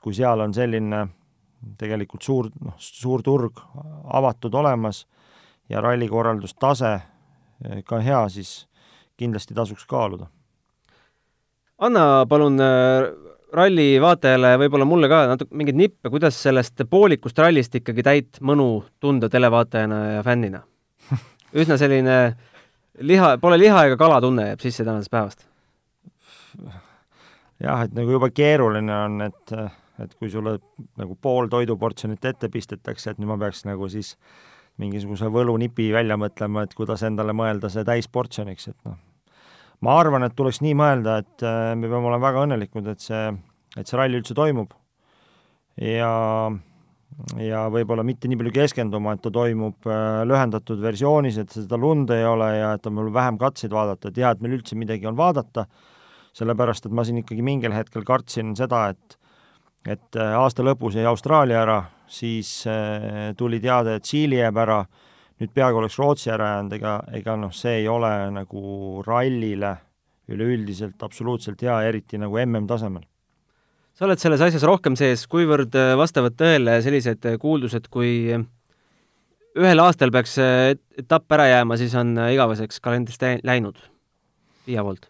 kui 0.00 0.16
seal 0.16 0.40
on 0.40 0.54
selline 0.56 1.04
tegelikult 1.78 2.22
suur, 2.24 2.48
noh, 2.64 2.78
suur 2.78 3.22
turg 3.26 3.60
avatud 4.14 4.54
olemas 4.54 5.04
ja 5.68 5.82
rallikorraldustase 5.84 6.96
ka 7.84 7.98
hea, 8.00 8.20
siis 8.30 8.52
kindlasti 9.18 9.56
tasuks 9.56 9.84
kaaluda 9.90 10.30
anna 11.78 12.26
palun 12.28 12.58
äh, 12.62 13.08
ralli 13.54 13.96
vaatajale, 14.02 14.56
võib-olla 14.62 14.86
mulle 14.88 15.10
ka 15.10 15.22
natuke 15.30 15.56
mingeid 15.56 15.78
nippe, 15.78 16.10
kuidas 16.12 16.38
sellest 16.42 16.82
poolikust 16.90 17.38
rallist 17.40 17.78
ikkagi 17.78 18.04
täit 18.04 18.40
mõnu 18.44 18.68
tunda 19.00 19.30
televaatajana 19.32 20.00
ja 20.18 20.24
fännina? 20.26 20.64
Üsna 21.54 21.78
selline 21.80 22.18
liha, 23.00 23.36
pole 23.40 23.58
liha 23.60 23.84
ega 23.88 23.98
kala 24.00 24.20
tunne 24.24 24.48
jääb 24.50 24.62
sisse 24.62 24.84
tänasest 24.86 25.12
päevast. 25.12 25.46
jah, 27.62 27.84
et 27.84 27.94
nagu 27.96 28.14
juba 28.14 28.30
keeruline 28.34 28.94
on, 28.94 29.20
et, 29.28 29.54
et 30.02 30.14
kui 30.18 30.30
sulle 30.30 30.58
nagu 30.98 31.16
pool 31.20 31.50
toiduportsjonit 31.52 32.24
ette 32.30 32.50
pistetakse, 32.52 33.10
et 33.10 33.18
nüüd 33.18 33.32
ma 33.32 33.38
peaks 33.40 33.64
nagu 33.68 33.88
siis 33.92 34.16
mingisuguse 34.78 35.26
võlunipi 35.34 35.90
välja 35.94 36.18
mõtlema, 36.20 36.62
et 36.64 36.74
kuidas 36.78 37.02
endale 37.06 37.34
mõelda 37.34 37.70
see 37.72 37.82
täisportsjoniks, 37.86 38.68
et 38.70 38.78
noh, 38.86 38.98
ma 39.82 39.96
arvan, 39.98 40.26
et 40.26 40.36
tuleks 40.38 40.62
nii 40.62 40.74
mõelda, 40.78 41.18
et 41.24 41.46
äh, 41.46 41.72
me 41.74 41.90
peame 41.90 42.12
olema 42.12 42.28
väga 42.28 42.44
õnnelikud, 42.46 42.86
et 42.92 43.02
see, 43.02 43.24
et 43.76 43.86
see 43.86 43.98
ralli 43.98 44.20
üldse 44.20 44.36
toimub 44.38 44.74
ja, 45.82 46.12
ja 47.42 47.64
võib-olla 47.72 48.04
mitte 48.06 48.28
nii 48.28 48.38
palju 48.40 48.54
keskenduma, 48.54 49.14
et 49.14 49.22
ta 49.24 49.32
toimub 49.34 49.88
äh, 49.88 50.22
lühendatud 50.28 50.80
versioonis, 50.82 51.40
et 51.42 51.54
seda 51.54 51.78
lund 51.80 52.10
ei 52.14 52.24
ole 52.28 52.50
ja 52.56 52.72
et 52.76 52.86
on 52.88 52.98
meil 52.98 53.12
vähem 53.14 53.38
katseid 53.40 53.74
vaadata, 53.74 54.10
et 54.10 54.20
hea, 54.22 54.32
et 54.32 54.44
meil 54.44 54.58
üldse 54.58 54.78
midagi 54.78 55.08
on 55.08 55.16
vaadata, 55.18 55.66
sellepärast 56.38 56.86
et 56.86 56.94
ma 56.94 57.04
siin 57.06 57.22
ikkagi 57.22 57.44
mingil 57.44 57.74
hetkel 57.74 58.06
kartsin 58.06 58.54
seda, 58.58 58.88
et 58.94 59.18
et 59.88 60.16
äh, 60.18 60.34
aasta 60.36 60.64
lõpus 60.66 60.98
jäi 60.98 61.06
Austraalia 61.08 61.62
ära, 61.62 61.82
siis 62.08 62.50
tuli 63.36 63.60
teade, 63.60 63.94
et 63.98 64.08
Siili 64.08 64.40
jääb 64.40 64.56
ära 64.60 64.82
nüüd 65.38 65.52
peaaegu 65.54 65.78
oleks 65.82 65.98
Rootsi 66.00 66.32
ära 66.34 66.54
jäänud, 66.54 66.74
ega, 66.78 66.94
ega 67.14 67.36
noh, 67.38 67.52
see 67.54 67.82
ei 67.82 67.88
ole 67.90 68.10
nagu 68.34 69.02
rallile 69.06 69.76
üleüldiselt 70.28 71.02
absoluutselt 71.02 71.62
hea, 71.64 71.78
eriti 71.88 72.18
nagu 72.20 72.36
MM-tasemel. 72.42 73.06
Sa 73.98 74.06
oled 74.06 74.20
selles 74.22 74.42
asjas 74.44 74.62
rohkem 74.66 74.94
sees, 74.98 75.26
kuivõrd 75.30 75.74
äh, 75.74 75.96
vastavad 75.98 76.36
tõele 76.38 76.78
sellised 76.84 77.24
äh, 77.26 77.34
kuuldused, 77.42 77.88
kui 77.90 78.30
ühel 79.58 79.82
aastal 79.82 80.12
peaks 80.14 80.36
etapp 80.38 81.34
ära 81.34 81.48
jääma, 81.50 81.78
siis 81.80 81.96
on 81.98 82.14
äh, 82.14 82.32
igaveseks 82.36 82.78
kalendrist 82.84 83.24
läinud 83.42 83.80
FIA 84.68 84.84
poolt? 84.86 85.08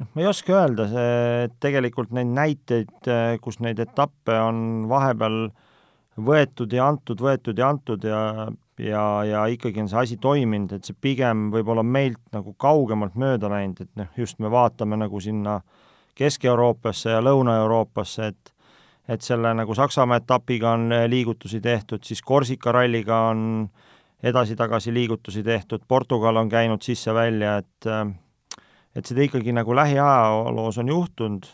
noh, 0.00 0.08
ma 0.10 0.24
ei 0.24 0.30
oska 0.30 0.56
öelda, 0.58 0.88
see, 0.90 1.50
tegelikult 1.62 2.10
neid 2.16 2.32
näiteid, 2.34 3.10
kus 3.44 3.60
neid 3.62 3.78
etappe 3.84 4.34
on 4.42 4.88
vahepeal 4.90 5.44
võetud 6.18 6.72
ja 6.74 6.88
antud, 6.90 7.22
võetud 7.22 7.62
ja 7.62 7.68
antud 7.70 8.08
ja 8.08 8.24
ja, 8.80 9.04
ja 9.28 9.44
ikkagi 9.52 9.84
on 9.84 9.90
see 9.92 10.00
asi 10.00 10.16
toiminud, 10.18 10.72
et 10.72 10.88
see 10.88 10.96
pigem 10.98 11.50
võib-olla 11.52 11.84
meilt 11.86 12.22
nagu 12.34 12.56
kaugemalt 12.58 13.14
mööda 13.20 13.52
läinud, 13.52 13.84
et 13.84 13.92
noh, 14.00 14.10
just 14.18 14.40
me 14.42 14.50
vaatame 14.50 14.98
nagu 14.98 15.20
sinna 15.22 15.60
Kesk-Euroopasse 16.14 17.10
ja 17.10 17.20
Lõuna-Euroopasse, 17.24 18.26
et 18.26 18.54
et 19.10 19.24
selle 19.26 19.50
nagu 19.58 19.74
Saksamaa 19.74 20.20
etapiga 20.20 20.70
on 20.76 20.92
liigutusi 21.10 21.58
tehtud, 21.60 22.04
siis 22.06 22.20
Korsika 22.22 22.70
ralliga 22.72 23.16
on 23.32 23.68
edasi-tagasi 24.22 24.94
liigutusi 24.94 25.42
tehtud, 25.42 25.82
Portugal 25.88 26.36
on 26.36 26.48
käinud 26.48 26.82
sisse-välja, 26.82 27.56
et 27.56 27.88
et 28.96 29.06
seda 29.06 29.22
ikkagi 29.22 29.52
nagu 29.54 29.74
lähiajaloos 29.74 30.78
on 30.78 30.88
juhtunud 30.88 31.46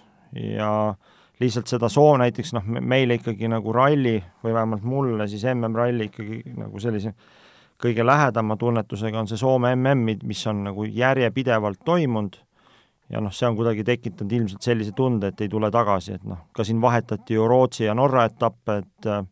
ja 0.56 0.94
lihtsalt 1.40 1.66
seda 1.66 1.88
soo-, 1.92 2.16
näiteks 2.20 2.54
noh, 2.56 2.64
meile 2.64 3.18
ikkagi 3.20 3.48
nagu 3.48 3.72
ralli 3.72 4.16
või 4.44 4.54
vähemalt 4.56 4.84
mulle 4.84 5.28
siis 5.28 5.44
MM-ralli 5.52 6.08
ikkagi 6.10 6.42
nagu 6.56 6.80
sellise 6.80 7.12
kõige 7.82 8.06
lähedama 8.06 8.56
tunnetusega 8.56 9.20
on 9.20 9.28
see 9.28 9.40
Soome 9.40 9.74
MM, 9.76 10.16
mis 10.24 10.46
on 10.48 10.64
nagu 10.70 10.84
järjepidevalt 10.88 11.84
toimunud 11.84 12.40
ja 13.10 13.20
noh, 13.22 13.32
see 13.34 13.46
on 13.48 13.56
kuidagi 13.58 13.84
tekitanud 13.86 14.32
ilmselt 14.32 14.66
sellise 14.66 14.92
tunde, 14.96 15.30
et 15.30 15.40
ei 15.40 15.50
tule 15.50 15.70
tagasi, 15.70 16.16
et 16.18 16.24
noh, 16.26 16.46
ka 16.52 16.64
siin 16.66 16.80
vahetati 16.82 17.36
ju 17.36 17.46
Rootsi 17.48 17.86
ja 17.86 17.94
Norra 17.94 18.26
etappe, 18.26 18.78
et 18.82 19.10
äh, 19.10 19.22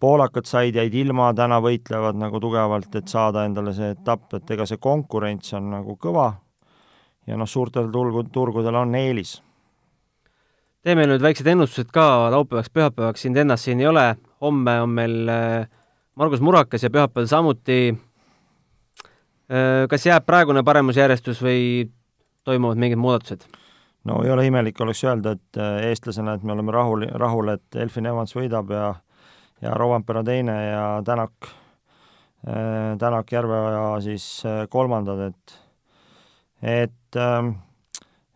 poolakad 0.00 0.48
said, 0.48 0.76
jäid 0.76 0.94
ilma, 0.96 1.30
täna 1.36 1.60
võitlevad 1.64 2.18
nagu 2.20 2.40
tugevalt, 2.40 2.94
et 2.96 3.08
saada 3.08 3.44
endale 3.48 3.74
see 3.76 3.92
etapp, 3.94 4.32
et 4.38 4.54
ega 4.56 4.66
see 4.68 4.80
konkurents 4.82 5.54
on 5.56 5.70
nagu 5.76 5.98
kõva. 6.00 6.30
Ja 7.24 7.38
noh, 7.40 7.48
suurtel 7.48 7.88
turgu, 7.92 8.26
turgudel 8.32 8.76
on 8.76 8.94
eelis. 8.98 9.38
Teeme 10.84 11.06
nüüd 11.08 11.22
väiksed 11.24 11.46
ennustused 11.48 11.88
ka 11.94 12.28
laupäevaks, 12.34 12.68
pühapäevaks, 12.68 13.22
sind 13.24 13.40
ennast 13.40 13.64
siin 13.64 13.80
ei 13.80 13.88
ole, 13.88 14.02
homme 14.44 14.74
on 14.84 14.92
meil 14.92 15.30
äh, 15.32 15.70
Margus 16.20 16.42
Murakas 16.44 16.84
ja 16.84 16.90
pühapäeval 16.92 17.30
samuti. 17.30 17.78
Äh, 19.48 19.86
kas 19.88 20.04
jääb 20.04 20.26
praegune 20.28 20.60
paremusjärjestus 20.66 21.40
või 21.44 21.88
toimuvad 22.44 22.80
mingid 22.80 23.00
muudatused? 23.00 23.48
no 24.04 24.20
ei 24.24 24.30
ole 24.30 24.46
imelik 24.46 24.80
oleks 24.84 25.04
öelda, 25.04 25.32
et 25.38 25.58
äh, 25.60 25.88
eestlasena, 25.90 26.34
et 26.34 26.42
me 26.42 26.52
oleme 26.52 26.72
rahul, 26.72 27.06
rahul, 27.14 27.54
et 27.56 27.80
Elfin 27.80 28.06
Evans 28.06 28.36
võidab 28.36 28.72
ja 28.74 28.94
ja 29.62 29.74
Rovanpera 29.74 30.24
teine 30.24 30.54
ja 30.66 31.02
Tänak, 31.04 31.32
Tänak 32.98 33.32
Järveoja 33.32 34.00
siis 34.04 34.42
kolmandad, 34.68 35.30
et 35.30 35.60
et 36.62 37.16
ähm, 37.16 37.54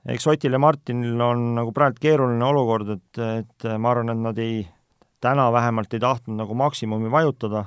eks 0.09 0.27
Otil 0.27 0.53
ja 0.53 0.61
Martinil 0.61 1.21
on 1.21 1.55
nagu 1.57 1.73
praegu 1.77 2.01
keeruline 2.01 2.45
olukord, 2.45 2.95
et, 2.97 3.21
et 3.21 3.69
ma 3.81 3.93
arvan, 3.93 4.13
et 4.13 4.23
nad 4.23 4.41
ei, 4.41 4.63
täna 5.21 5.49
vähemalt 5.53 5.95
ei 5.95 6.01
tahtnud 6.01 6.37
nagu 6.41 6.57
maksimumi 6.57 7.11
vajutada, 7.13 7.65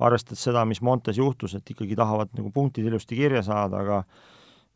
arvestades 0.00 0.42
seda, 0.46 0.64
mis 0.64 0.80
Montes 0.82 1.18
juhtus, 1.18 1.54
et 1.54 1.74
ikkagi 1.74 1.98
tahavad 1.98 2.30
nagu 2.38 2.50
punktid 2.54 2.86
ilusti 2.86 3.18
kirja 3.18 3.42
saada, 3.46 3.82
aga 3.82 4.02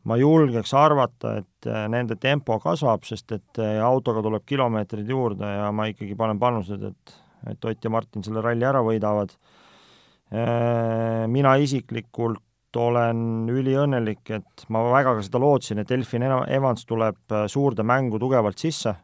ma 0.05 0.17
julgeks 0.21 0.73
arvata, 0.77 1.35
et 1.41 1.69
nende 1.89 2.15
tempo 2.21 2.59
kasvab, 2.61 3.03
sest 3.07 3.31
et 3.33 3.61
autoga 3.81 4.21
tuleb 4.21 4.45
kilomeetreid 4.45 5.09
juurde 5.09 5.49
ja 5.49 5.71
ma 5.73 5.87
ikkagi 5.89 6.15
panen 6.17 6.39
panused, 6.39 6.83
et, 6.83 7.15
et 7.49 7.65
Ott 7.65 7.83
ja 7.83 7.89
Martin 7.89 8.23
selle 8.25 8.43
ralli 8.45 8.65
ära 8.65 8.83
võidavad. 8.85 9.33
Mina 11.29 11.55
isiklikult 11.61 12.43
olen 12.77 13.49
üliõnnelik, 13.51 14.23
et 14.35 14.65
ma 14.73 14.83
väga 14.89 15.15
ka 15.17 15.25
seda 15.25 15.41
lootsin, 15.41 15.81
et 15.81 15.91
Elfin 15.91 16.25
Evans 16.25 16.85
tuleb 16.87 17.17
äh, 17.31 17.45
suurde 17.51 17.83
mängu 17.83 18.19
tugevalt 18.19 18.59
sisse. 18.59 18.95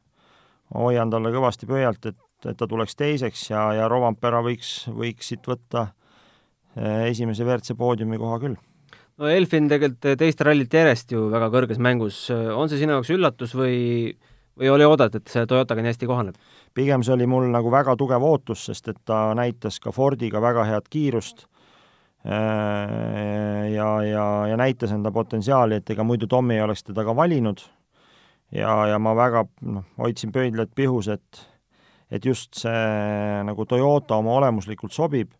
hoian 0.71 1.09
talle 1.11 1.33
kõvasti 1.33 1.67
pöialt, 1.67 2.05
et, 2.05 2.19
et 2.47 2.57
ta 2.57 2.67
tuleks 2.67 2.95
teiseks 2.95 3.49
ja, 3.49 3.73
ja 3.75 3.87
Rovampera 3.91 4.39
võiks, 4.41 4.87
võiks 4.87 5.27
siit 5.27 5.47
võtta 5.47 5.87
äh, 6.77 7.07
esimese 7.09 7.43
WRC 7.43 7.75
poodiumi 7.77 8.17
koha 8.17 8.39
küll. 8.39 8.55
No 9.21 9.29
Elfin 9.29 9.69
tegelikult 9.69 10.17
teist 10.19 10.41
rallit 10.45 10.73
järjest 10.73 11.13
ju 11.13 11.27
väga 11.31 11.51
kõrges 11.53 11.81
mängus, 11.83 12.23
on 12.31 12.69
see 12.71 12.81
sinu 12.81 12.97
jaoks 12.97 13.11
üllatus 13.13 13.53
või, 13.57 13.77
või 14.57 14.71
oli 14.73 14.87
oodata, 14.87 15.21
et 15.21 15.31
see 15.31 15.45
Toyotaga 15.49 15.83
nii 15.83 15.93
hästi 15.93 16.09
kohaneb? 16.09 16.39
pigem 16.77 17.03
see 17.05 17.13
oli 17.17 17.27
mul 17.29 17.49
nagu 17.53 17.71
väga 17.73 17.95
tugev 17.99 18.23
ootus, 18.25 18.65
sest 18.69 18.89
et 18.93 19.01
ta 19.05 19.31
näitas 19.37 19.79
ka 19.83 19.93
Fordiga 19.93 20.41
väga 20.41 20.65
head 20.69 20.89
kiirust 20.91 21.45
äh, 22.25 23.69
ja, 23.75 23.91
ja, 24.07 24.25
ja 24.49 24.57
näitas 24.57 24.95
enda 24.95 25.13
potentsiaali, 25.13 25.81
et 25.81 25.93
ega 25.93 26.05
muidu 26.07 26.29
Tommy 26.31 26.57
ei 26.57 26.65
oleks 26.65 26.87
teda 26.87 27.05
ka 27.05 27.15
valinud. 27.15 27.61
ja, 28.51 28.73
ja 28.87 28.99
ma 28.99 29.15
väga 29.15 29.45
noh, 29.61 29.85
hoidsin 30.01 30.33
pöidlad 30.33 30.73
pihus, 30.75 31.11
et 31.13 31.47
et 32.11 32.25
just 32.25 32.57
see 32.59 33.43
nagu 33.47 33.65
Toyota 33.65 34.17
oma 34.19 34.33
olemuslikult 34.41 34.91
sobib 34.91 35.31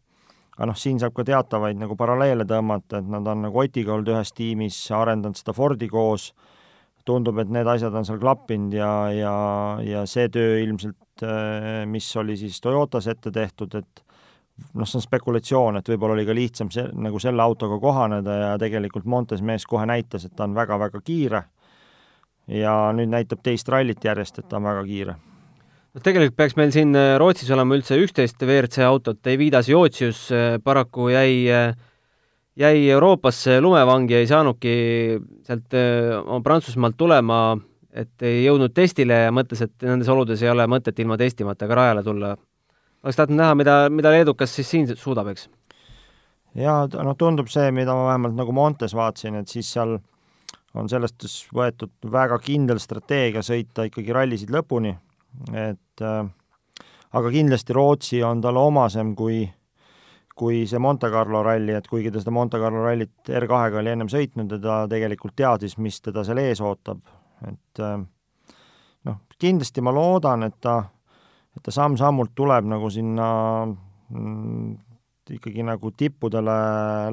aga 0.57 0.67
noh, 0.69 0.77
siin 0.77 0.99
saab 1.01 1.15
ka 1.15 1.25
teatavaid 1.27 1.79
nagu 1.79 1.95
paralleele 1.99 2.45
tõmmata, 2.47 2.99
et 2.99 3.09
nad 3.09 3.27
on 3.27 3.45
nagu 3.47 3.61
Otiga 3.61 3.95
olnud 3.95 4.11
ühes 4.13 4.33
tiimis, 4.35 4.77
arendanud 4.95 5.39
seda 5.39 5.55
Fordi 5.55 5.87
koos, 5.91 6.31
tundub, 7.07 7.39
et 7.41 7.49
need 7.49 7.67
asjad 7.67 7.95
on 7.97 8.05
seal 8.05 8.19
klappinud 8.21 8.75
ja, 8.75 8.91
ja, 9.15 9.35
ja 9.85 10.03
see 10.09 10.27
töö 10.29 10.59
ilmselt, 10.61 11.23
äh, 11.25 11.83
mis 11.89 12.09
oli 12.19 12.37
siis 12.37 12.59
Toyotas 12.61 13.07
ette 13.09 13.31
tehtud, 13.33 13.79
et 13.79 14.03
noh, 14.75 14.85
see 14.85 14.99
on 14.99 15.07
spekulatsioon, 15.07 15.79
et 15.79 15.89
võib-olla 15.93 16.19
oli 16.19 16.27
ka 16.27 16.35
lihtsam 16.37 16.69
see, 16.73 16.85
nagu 16.93 17.19
selle 17.23 17.41
autoga 17.41 17.79
kohaneda 17.81 18.37
ja 18.43 18.53
tegelikult 18.61 19.09
Montes 19.09 19.41
mees 19.41 19.65
kohe 19.65 19.87
näitas, 19.89 20.27
et 20.27 20.35
ta 20.35 20.45
on 20.45 20.55
väga-väga 20.57 21.01
kiire. 21.05 21.45
Ja 22.51 22.75
nüüd 22.93 23.11
näitab 23.13 23.41
teist 23.45 23.69
rallit 23.69 24.03
järjest, 24.03 24.41
et 24.41 24.49
ta 24.49 24.57
on 24.59 24.65
väga 24.67 24.85
kiire 24.85 25.19
noh, 25.91 26.04
tegelikult 26.04 26.38
peaks 26.39 26.58
meil 26.60 26.73
siin 26.73 26.95
äh, 26.97 27.15
Rootsis 27.21 27.51
olema 27.54 27.77
üldse 27.77 27.97
üksteist 27.99 28.41
WRC 28.45 28.86
autot, 28.88 29.19
Eividas 29.27 29.69
Jootsius 29.71 30.27
äh, 30.36 30.56
paraku 30.63 31.10
jäi, 31.12 31.34
äh, 31.51 31.73
jäi 32.60 32.86
Euroopasse 32.91 33.60
lumevangi, 33.63 34.21
ei 34.21 34.30
saanudki 34.30 34.75
sealt 35.47 35.75
Prantsusmaalt 36.43 36.97
tulema, 36.99 37.41
et 37.91 38.27
ei 38.27 38.45
jõudnud 38.45 38.73
testile 38.75 39.25
ja 39.25 39.34
mõtles, 39.36 39.63
et 39.65 39.88
nendes 39.88 40.10
oludes 40.12 40.43
ei 40.43 40.51
ole 40.51 40.67
mõtet 40.71 40.99
ilma 41.04 41.17
testimata 41.19 41.67
ka 41.67 41.80
rajale 41.80 42.04
tulla. 42.06 42.36
oleks 43.04 43.17
tahtnud 43.17 43.39
näha, 43.41 43.56
mida, 43.56 43.75
mida 43.89 44.13
leedukas 44.13 44.56
siis 44.56 44.69
siin 44.69 44.88
suudab, 44.95 45.34
eks? 45.34 45.49
jaa, 46.56 46.86
noh, 46.88 47.15
tundub 47.19 47.51
see, 47.51 47.71
mida 47.75 47.95
ma 47.95 48.08
vähemalt 48.12 48.36
nagu 48.36 48.56
Montes 48.56 48.95
vaatasin, 48.95 49.41
et 49.41 49.51
siis 49.51 49.67
seal 49.73 49.97
on 50.75 50.88
sellest 50.88 51.25
võetud 51.51 51.91
väga 52.12 52.38
kindel 52.39 52.80
strateegia 52.80 53.43
sõita 53.43 53.84
ikkagi 53.88 54.13
rallisid 54.15 54.51
lõpuni 54.56 54.93
et 55.54 56.04
äh, 56.06 56.22
aga 57.17 57.34
kindlasti 57.34 57.76
Rootsi 57.76 58.22
on 58.24 58.41
talle 58.44 58.60
omasem 58.60 59.15
kui, 59.15 59.44
kui 60.38 60.63
see 60.67 60.80
Monte 60.80 61.10
Carlo 61.12 61.44
ralli, 61.46 61.76
et 61.76 61.88
kuigi 61.88 62.12
ta 62.12 62.22
seda 62.22 62.34
Monte 62.36 62.60
Carlo 62.62 62.86
rallit 62.86 63.32
R2-ga 63.41 63.82
oli 63.82 63.94
ennem 63.94 64.12
sõitnud 64.12 64.56
ja 64.56 64.62
ta 64.63 64.78
tegelikult 64.91 65.36
teadis, 65.38 65.78
mis 65.78 66.00
teda 66.02 66.26
seal 66.28 66.41
ees 66.44 66.62
ootab, 66.63 67.02
et 67.48 67.84
äh, 67.84 67.98
noh, 69.08 69.20
kindlasti 69.41 69.84
ma 69.84 69.94
loodan, 69.96 70.48
et 70.48 70.60
ta, 70.62 70.80
et 71.56 71.63
ta 71.65 71.74
samm-sammult 71.76 72.36
tuleb 72.38 72.70
nagu 72.72 72.89
sinna 72.94 73.28
mm, 73.67 74.72
ikkagi 75.32 75.63
nagu 75.63 75.91
tippudele 75.98 76.58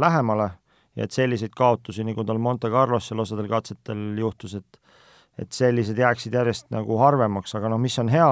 lähemale 0.00 0.50
ja 0.98 1.06
et 1.06 1.14
selliseid 1.14 1.54
kaotusi, 1.56 2.04
nagu 2.06 2.24
tal 2.26 2.40
Monte 2.42 2.70
Carlos 2.70 3.06
seal 3.06 3.22
osadel 3.22 3.48
katsetel 3.50 4.18
juhtus, 4.18 4.56
et 4.58 4.77
et 5.38 5.52
sellised 5.54 5.98
jääksid 5.98 6.34
järjest 6.34 6.68
nagu 6.74 6.98
harvemaks, 6.98 7.54
aga 7.54 7.70
noh, 7.70 7.80
mis 7.80 7.98
on 8.02 8.10
hea, 8.12 8.30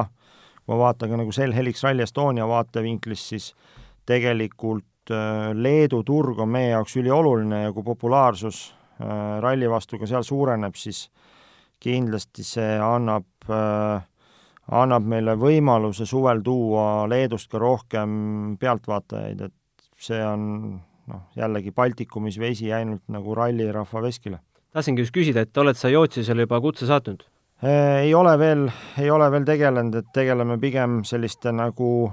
kui 0.59 0.75
ma 0.75 0.81
vaatan 0.87 1.13
ka 1.13 1.21
nagu 1.23 1.35
sel 1.35 1.55
Helix 1.55 1.85
Rally 1.85 2.03
Estonia 2.03 2.49
vaatevinklist, 2.51 3.33
siis 3.35 3.53
tegelikult 4.07 5.15
äh, 5.15 5.53
Leedu 5.55 6.03
turg 6.07 6.41
on 6.43 6.51
meie 6.51 6.73
jaoks 6.73 6.97
ülioluline 6.99 7.67
ja 7.67 7.73
kui 7.75 7.87
populaarsus 7.87 8.65
äh, 9.01 9.39
ralli 9.43 9.71
vastu 9.71 10.01
ka 10.01 10.11
seal 10.11 10.27
suureneb, 10.27 10.75
siis 10.79 11.07
kindlasti 11.83 12.45
see 12.47 12.75
annab 12.83 13.51
äh, 13.53 14.03
annab 14.67 15.07
meile 15.07 15.37
võimaluse 15.39 16.07
suvel 16.09 16.43
tuua 16.43 17.07
Leedust 17.11 17.51
ka 17.53 17.63
rohkem 17.63 18.57
pealtvaatajaid, 18.59 19.47
et 19.47 20.03
see 20.03 20.19
on 20.27 20.49
noh, 21.07 21.23
jällegi 21.39 21.71
Baltikumis 21.71 22.41
vesi 22.43 22.73
ainult 22.75 23.07
nagu 23.13 23.35
rallirahva 23.39 24.03
veskile 24.09 24.43
tahtsingi 24.77 25.07
just 25.07 25.15
küsida, 25.15 25.47
et 25.47 25.59
oled 25.59 25.79
sa 25.79 25.89
Jootsisele 25.89 26.45
juba 26.45 26.61
kutse 26.61 26.89
saatnud? 26.89 27.25
Äh, 27.65 28.05
ei 28.05 28.15
ole 28.15 28.35
veel, 28.39 28.67
ei 29.01 29.09
ole 29.11 29.31
veel 29.33 29.47
tegelenud, 29.49 29.95
et 30.03 30.11
tegeleme 30.15 30.59
pigem 30.61 31.01
selliste 31.09 31.53
nagu 31.57 32.11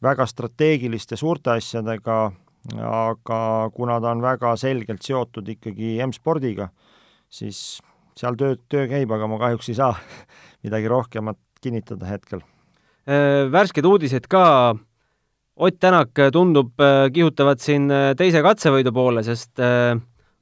väga 0.00 0.24
strateegiliste 0.24 1.18
suurte 1.20 1.52
asjadega, 1.58 2.20
aga 2.88 3.40
kuna 3.74 3.98
ta 4.00 4.14
on 4.14 4.24
väga 4.24 4.54
selgelt 4.60 5.04
seotud 5.04 5.48
ikkagi 5.52 5.98
M-spordiga, 6.06 6.70
siis 7.28 7.80
seal 8.16 8.36
töö, 8.40 8.56
töö 8.72 8.86
käib, 8.88 9.12
aga 9.12 9.28
ma 9.28 9.40
kahjuks 9.42 9.68
ei 9.68 9.80
saa 9.82 9.92
midagi 10.64 10.88
rohkemat 10.88 11.40
kinnitada 11.60 12.08
hetkel. 12.08 12.40
Äh, 13.04 13.44
värsked 13.52 13.84
uudised 13.84 14.30
ka, 14.30 14.76
Ott 15.60 15.76
Tänak 15.76 16.16
tundub 16.32 16.80
äh, 16.80 17.10
kihutavat 17.12 17.60
siin 17.60 17.90
teise 18.16 18.40
katsevõidu 18.40 18.94
poole, 18.96 19.20
sest 19.26 19.60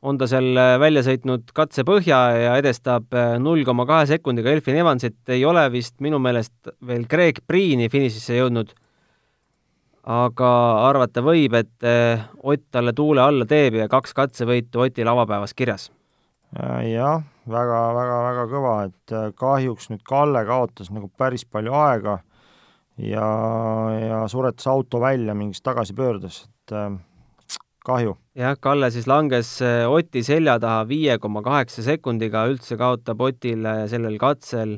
on 0.03 0.19
ta 0.19 0.29
seal 0.31 0.53
äh, 0.57 0.77
välja 0.81 1.03
sõitnud 1.07 1.51
katse 1.57 1.85
põhja 1.87 2.19
ja 2.39 2.57
edestab 2.61 3.15
äh, 3.17 3.37
null 3.43 3.65
koma 3.67 3.87
kahe 3.89 4.07
sekundiga 4.11 4.53
Elfin 4.53 4.79
Evansit, 4.79 5.19
ei 5.35 5.45
ole 5.47 5.65
vist 5.75 5.97
minu 6.05 6.21
meelest 6.23 6.71
veel 6.87 7.07
Greg 7.11 7.43
Priini 7.47 7.89
finišisse 7.91 8.39
jõudnud, 8.39 8.71
aga 10.09 10.51
arvata 10.89 11.25
võib, 11.25 11.59
et 11.59 11.87
äh, 11.87 12.29
Ott 12.49 12.69
talle 12.73 12.95
tuule 12.97 13.25
alla 13.25 13.47
teeb 13.49 13.81
ja 13.81 13.89
kaks 13.91 14.15
katsevõitu 14.15 14.87
Otil 14.87 15.11
avapäevas 15.11 15.55
kirjas. 15.55 15.91
jah, 16.55 17.21
väga, 17.51 17.81
väga, 17.95 18.23
väga 18.29 18.47
kõva, 18.49 18.77
et 18.87 19.35
kahjuks 19.37 19.91
nüüd 19.91 20.07
Kalle 20.07 20.47
kaotas 20.49 20.89
nagu 20.95 21.11
päris 21.19 21.45
palju 21.45 21.75
aega 21.77 22.21
ja, 22.97 23.27
ja 24.01 24.23
suretas 24.33 24.67
auto 24.71 25.01
välja 25.03 25.35
mingis 25.35 25.61
tagasipöördes, 25.61 26.47
et 26.47 26.77
kahju. 27.89 28.17
jah, 28.39 28.57
Kalle 28.61 28.91
siis 28.95 29.09
langes 29.11 29.51
äh, 29.65 29.85
Oti 29.91 30.23
selja 30.27 30.59
taha 30.63 30.85
viie 30.89 31.19
koma 31.19 31.43
kaheksa 31.43 31.85
sekundiga, 31.87 32.47
üldse 32.51 32.79
kaotab 32.81 33.21
Otile 33.25 33.75
sellel 33.91 34.19
katsel 34.21 34.77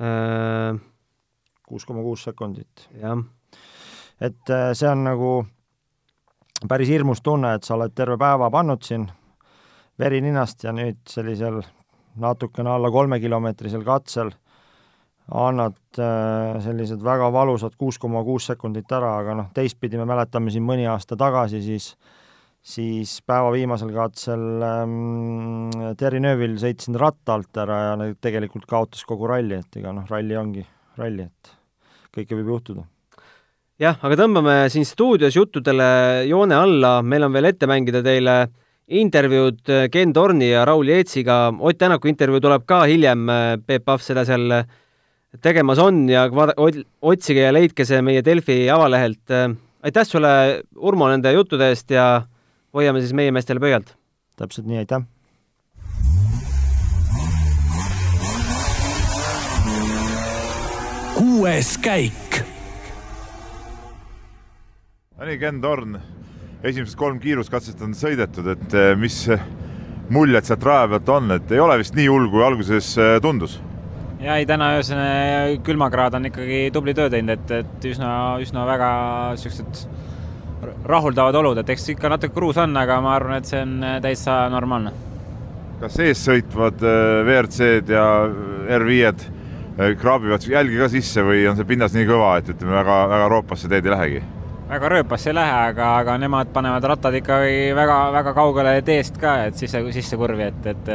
äh, 0.00 0.78
kuus 1.66 1.84
koma 1.84 2.04
kuus 2.06 2.24
sekundit. 2.28 2.88
jah. 3.00 3.22
et 4.20 4.50
äh, 4.50 4.72
see 4.74 4.90
on 4.90 5.04
nagu 5.04 5.32
päris 6.68 6.88
hirmus 6.88 7.22
tunne, 7.22 7.54
et 7.54 7.64
sa 7.64 7.76
oled 7.76 7.94
terve 7.94 8.18
päeva 8.20 8.50
pannud 8.50 8.82
siin 8.82 9.06
veri 9.98 10.20
ninast 10.20 10.64
ja 10.64 10.72
nüüd 10.76 11.02
sellisel 11.08 11.62
natukene 12.16 12.72
alla 12.72 12.90
kolmekilomeetrisel 12.92 13.84
katsel 13.84 14.32
annad 15.26 15.98
äh, 15.98 16.60
sellised 16.62 17.02
väga 17.02 17.32
valusad 17.34 17.74
kuus 17.78 17.98
koma 17.98 18.22
kuus 18.24 18.46
sekundit 18.52 18.92
ära, 18.94 19.16
aga 19.22 19.34
noh, 19.34 19.48
teistpidi 19.54 19.98
me 19.98 20.06
mäletame 20.06 20.52
siin 20.54 20.66
mõni 20.66 20.86
aasta 20.86 21.18
tagasi, 21.18 21.62
siis 21.64 21.94
siis 22.66 23.20
päeva 23.26 23.52
viimasel 23.54 23.92
katsel 23.94 24.62
ähm, 24.66 25.70
Terry 25.98 26.18
Neuvill 26.22 26.56
sõitsin 26.58 26.98
ratta 26.98 27.36
alt 27.36 27.58
ära 27.62 27.78
ja 27.84 28.10
tegelikult 28.22 28.66
kaotas 28.70 29.04
kogu 29.06 29.28
ralli, 29.30 29.60
et 29.62 29.78
ega 29.78 29.94
noh, 29.94 30.06
ralli 30.10 30.38
ongi 30.38 30.66
ralli, 30.98 31.26
et 31.26 31.52
kõike 32.14 32.38
võib 32.38 32.54
juhtuda. 32.54 32.86
jah, 33.82 33.98
aga 34.02 34.18
tõmbame 34.22 34.56
siin 34.70 34.86
stuudios 34.86 35.38
juttudele 35.38 36.24
joone 36.30 36.58
alla, 36.58 37.00
meil 37.02 37.26
on 37.26 37.34
veel 37.34 37.50
ette 37.50 37.70
mängida 37.70 38.02
teile 38.02 38.38
intervjuud 38.86 39.90
Ken 39.90 40.12
Torni 40.14 40.52
ja 40.52 40.64
Raul 40.66 40.86
Jeetsiga, 40.86 41.50
Ott 41.58 41.78
Tänaku 41.78 42.06
intervjuu 42.06 42.40
tuleb 42.42 42.66
ka 42.66 42.84
hiljem, 42.86 43.26
Peep 43.66 43.82
Pahv 43.86 44.02
seda 44.02 44.22
seal 44.26 44.50
äh, 44.54 44.66
tegemas 45.42 45.80
on 45.82 46.06
ja 46.10 46.26
otsige 47.02 47.46
ja 47.46 47.52
leidke 47.54 47.84
see 47.88 48.00
meie 48.04 48.24
Delfi 48.24 48.64
avalehelt. 48.70 49.34
aitäh 49.82 50.06
sulle, 50.06 50.62
Urmo, 50.76 51.08
nende 51.08 51.32
juttude 51.32 51.68
eest 51.70 51.90
ja 51.90 52.22
hoiame 52.74 53.00
siis 53.00 53.12
meie 53.16 53.32
meestele 53.32 53.60
pöialt. 53.60 53.96
täpselt 54.36 54.66
nii, 54.66 54.84
aitäh! 54.84 55.04
kuues 61.16 61.78
käik. 61.80 62.42
nii, 65.24 65.38
Ken 65.40 65.60
Torn, 65.60 65.96
esimesed 66.62 66.96
kolm 66.98 67.20
kiiruskatset 67.20 67.80
on 67.82 67.96
sõidetud, 67.96 68.50
et 68.52 68.76
eh, 68.76 68.92
mis 69.00 69.24
muljed 70.12 70.44
sealt 70.44 70.66
raja 70.66 70.90
pealt 70.92 71.08
on, 71.16 71.32
et 71.38 71.56
ei 71.56 71.62
ole 71.62 71.78
vist 71.80 71.96
nii 71.96 72.10
hull, 72.12 72.28
kui 72.30 72.44
alguses 72.44 72.92
eh, 73.00 73.16
tundus 73.24 73.56
ja 74.26 74.36
ei, 74.40 74.46
täna 74.46 74.72
öösene 74.76 75.58
külmakraad 75.64 76.18
on 76.18 76.28
ikkagi 76.30 76.66
tubli 76.74 76.94
töö 76.96 77.10
teinud, 77.12 77.36
et, 77.36 77.52
et 77.62 77.88
üsna, 77.92 78.10
üsna 78.42 78.66
väga 78.66 78.90
niisugused 79.36 79.84
rahuldavad 80.88 81.36
olud, 81.42 81.60
et 81.60 81.70
eks 81.74 81.92
ikka 81.94 82.10
natuke 82.10 82.34
kruus 82.34 82.58
on, 82.58 82.74
aga 82.80 82.98
ma 83.04 83.14
arvan, 83.14 83.38
et 83.38 83.50
see 83.50 83.60
on 83.62 83.76
täitsa 84.02 84.46
normaalne. 84.52 84.92
kas 85.80 85.98
ees 86.00 86.22
sõitvad 86.24 86.82
äh, 86.82 87.00
WRC-d 87.26 87.92
ja 87.92 88.06
R5-d 88.78 89.26
äh, 89.26 89.92
kraabivad 90.00 90.46
jälgi 90.48 90.80
ka 90.80 90.88
sisse 90.88 91.22
või 91.22 91.44
on 91.50 91.58
see 91.58 91.68
pinnas 91.68 91.94
nii 91.94 92.08
kõva, 92.08 92.38
et 92.40 92.48
ütleme, 92.54 92.72
väga, 92.80 92.96
väga 93.12 93.28
roopasse 93.34 93.70
teed 93.70 93.86
ei 93.86 93.94
lähegi? 93.94 94.22
väga 94.66 94.88
rööpasse 94.90 95.30
ei 95.30 95.36
lähe, 95.36 95.58
aga, 95.70 95.90
aga 96.00 96.16
nemad 96.18 96.48
panevad 96.54 96.88
rattad 96.90 97.14
ikkagi 97.14 97.74
väga-väga 97.76 98.32
kaugele 98.34 98.78
teest 98.82 99.20
ka, 99.22 99.36
et 99.46 99.60
sisse, 99.60 99.84
sisse 99.94 100.18
kurvi, 100.18 100.48
et, 100.48 100.72
et 100.72 100.90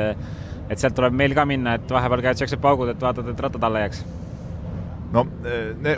et 0.71 0.79
sealt 0.79 0.95
tuleb 0.95 1.15
meil 1.17 1.35
ka 1.35 1.45
minna, 1.47 1.75
et 1.77 1.91
vahepeal 1.91 2.23
käivad 2.23 2.39
siuksed 2.39 2.61
paugud, 2.63 2.93
et 2.93 3.01
vaatad, 3.01 3.27
et 3.27 3.47
rattad 3.47 3.63
alla 3.67 3.83
jääks. 3.83 4.03
No 5.11 5.25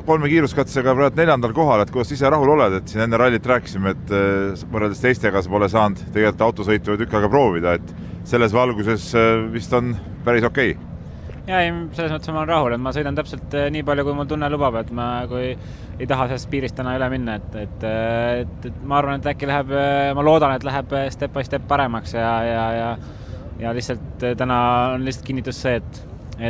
kolme 0.08 0.30
kiiruskatsega 0.32 0.96
praegu 0.98 1.20
neljandal 1.20 1.52
kohal, 1.54 1.84
et 1.84 1.92
kuidas 1.94 2.16
ise 2.16 2.30
rahul 2.34 2.56
oled, 2.56 2.80
et 2.80 2.90
siin 2.90 3.04
enne 3.06 3.20
rallit 3.22 3.46
rääkisime, 3.46 3.94
et 3.94 4.14
eh, 4.18 4.64
võrreldes 4.74 5.04
teistega 5.04 5.44
sa 5.44 5.54
pole 5.54 5.70
saanud 5.70 6.02
tegelikult 6.16 6.48
autosõitu 6.48 6.98
tükk 6.98 7.14
aega 7.20 7.30
proovida, 7.30 7.76
et 7.78 7.94
selles 8.30 8.56
valguses 8.56 9.12
eh, 9.20 9.46
vist 9.54 9.78
on 9.78 9.94
päris 10.26 10.50
okei. 10.50 10.74
Okay 10.74 10.90
ja 11.44 11.60
ei, 11.60 11.74
selles 11.92 12.14
mõttes 12.16 12.32
ma 12.32 12.40
olen 12.40 12.50
rahul, 12.50 12.74
et 12.74 12.82
ma 12.82 12.94
sõidan 12.96 13.18
täpselt 13.20 13.54
eh, 13.60 13.70
nii 13.76 13.86
palju, 13.86 14.08
kui 14.08 14.18
mul 14.18 14.30
tunne 14.32 14.50
lubab, 14.50 14.80
et 14.82 14.94
ma, 14.96 15.08
kui 15.30 15.52
ei 15.54 16.10
taha 16.10 16.32
sellest 16.32 16.50
piirist 16.50 16.80
täna 16.80 16.96
üle 16.98 17.10
minna, 17.14 17.36
et, 17.38 17.58
et, 17.68 17.84
et, 18.42 18.70
et 18.72 18.86
ma 18.88 18.98
arvan, 18.98 19.22
et 19.22 19.30
äkki 19.36 19.46
läheb, 19.46 19.76
ma 20.18 20.26
loodan, 20.26 20.56
et 20.58 20.66
läheb 20.66 20.96
step 21.14 21.36
by 21.36 21.46
step 21.46 21.68
paremaks 21.70 22.16
ja, 22.18 22.32
ja, 22.48 22.64
ja 22.80 22.96
ja 23.60 23.74
lihtsalt 23.76 24.26
täna 24.38 24.60
on 24.96 25.06
lihtsalt 25.06 25.28
kinnitus 25.28 25.62
see, 25.66 25.76
et, 25.82 26.02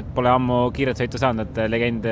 et 0.02 0.14
pole 0.16 0.32
ammu 0.32 0.66
kiiret 0.76 1.00
sõitu 1.00 1.22
saanud, 1.22 1.50
et 1.50 1.72
legend 1.72 2.08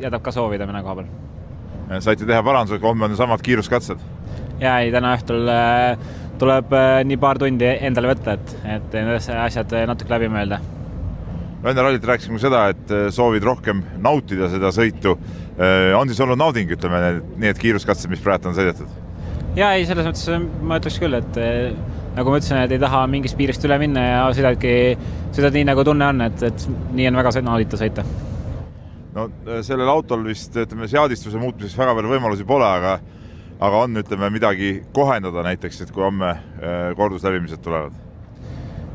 jätab 0.00 0.24
ka 0.24 0.34
soovida 0.34 0.68
mõne 0.68 0.82
koha 0.84 1.00
peal. 1.00 2.02
saite 2.04 2.26
teha 2.26 2.42
paranduse, 2.42 2.82
homme 2.82 3.08
on 3.08 3.16
samad 3.16 3.42
kiiruskatsed? 3.44 4.04
ja 4.60 4.78
ei, 4.82 4.92
täna 4.94 5.14
õhtul 5.18 5.50
tuleb 6.38 6.78
nii 7.08 7.18
paar 7.22 7.38
tundi 7.38 7.66
endale 7.74 8.14
võtta, 8.14 8.38
et, 8.38 8.54
et 8.76 8.96
need 9.00 9.34
asjad 9.46 9.76
natuke 9.88 10.16
läbi 10.16 10.30
mõelda 10.32 10.60
enne 11.70 11.80
rallit 11.80 12.04
rääkisime 12.04 12.38
seda, 12.40 12.66
et 12.74 12.92
soovid 13.14 13.44
rohkem 13.46 13.80
nautida 14.04 14.50
seda 14.52 14.68
sõitu. 14.74 15.14
On 15.96 16.10
siis 16.10 16.20
olnud 16.20 16.36
nauding, 16.36 16.68
ütleme 16.76 17.00
need 17.40 17.60
kiiruskatsed, 17.62 18.10
mis 18.12 18.22
praegu 18.24 18.50
on 18.50 18.58
sõidetud? 18.58 19.00
ja 19.54 19.70
ei, 19.78 19.84
selles 19.86 20.08
mõttes 20.08 20.48
ma 20.66 20.80
ütleks 20.80 20.98
küll, 20.98 21.14
et 21.14 21.36
nagu 22.14 22.30
ma 22.30 22.38
ütlesin, 22.40 22.60
et 22.64 22.74
ei 22.74 22.82
taha 22.82 23.04
mingist 23.10 23.36
piirist 23.38 23.64
üle 23.66 23.78
minna 23.82 24.04
ja 24.04 24.20
sõidadki, 24.36 24.74
sõidad 25.34 25.56
nii, 25.56 25.66
nagu 25.70 25.84
tunne 25.86 26.12
on, 26.12 26.22
et, 26.28 26.46
et 26.46 26.68
nii 26.94 27.10
on 27.10 27.20
väga 27.20 27.34
nauditav 27.42 27.82
sõita. 27.82 28.06
no 29.14 29.28
sellel 29.66 29.90
autol 29.90 30.24
vist 30.26 30.56
ütleme, 30.56 30.88
seadistuse 30.90 31.42
muutmiseks 31.42 31.78
väga 31.78 31.94
palju 31.98 32.14
võimalusi 32.14 32.46
pole, 32.48 32.70
aga 32.70 32.98
aga 33.64 33.84
on, 33.86 34.00
ütleme 34.00 34.30
midagi 34.34 34.72
kohendada 34.92 35.44
näiteks, 35.46 35.84
et 35.84 35.92
kui 35.94 36.02
homme 36.02 36.34
kordusläbimised 36.98 37.62
tulevad 37.62 37.94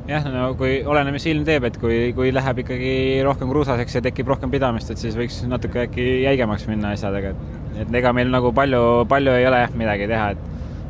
jah, 0.09 0.25
no 0.33 0.49
kui, 0.57 0.79
oleneb, 0.89 1.13
mis 1.15 1.25
ilm 1.29 1.45
teeb, 1.47 1.67
et 1.69 1.77
kui, 1.79 2.09
kui 2.17 2.33
läheb 2.33 2.63
ikkagi 2.63 2.91
rohkem 3.25 3.49
kruusaseks 3.51 3.99
ja 3.99 4.03
tekib 4.09 4.31
rohkem 4.31 4.51
pidamist, 4.51 4.91
et 4.91 5.01
siis 5.01 5.17
võiks 5.17 5.43
natuke 5.47 5.85
äkki 5.85 6.05
jäigemaks 6.25 6.65
minna 6.69 6.95
asjadega, 6.97 7.35
et 7.35 7.59
et 7.79 7.93
ega 7.95 8.11
meil 8.15 8.31
nagu 8.31 8.51
palju, 8.55 9.05
palju 9.09 9.35
ei 9.39 9.45
ole 9.47 9.61
jah 9.61 9.75
midagi 9.77 10.07
teha, 10.09 10.31
et 10.33 10.48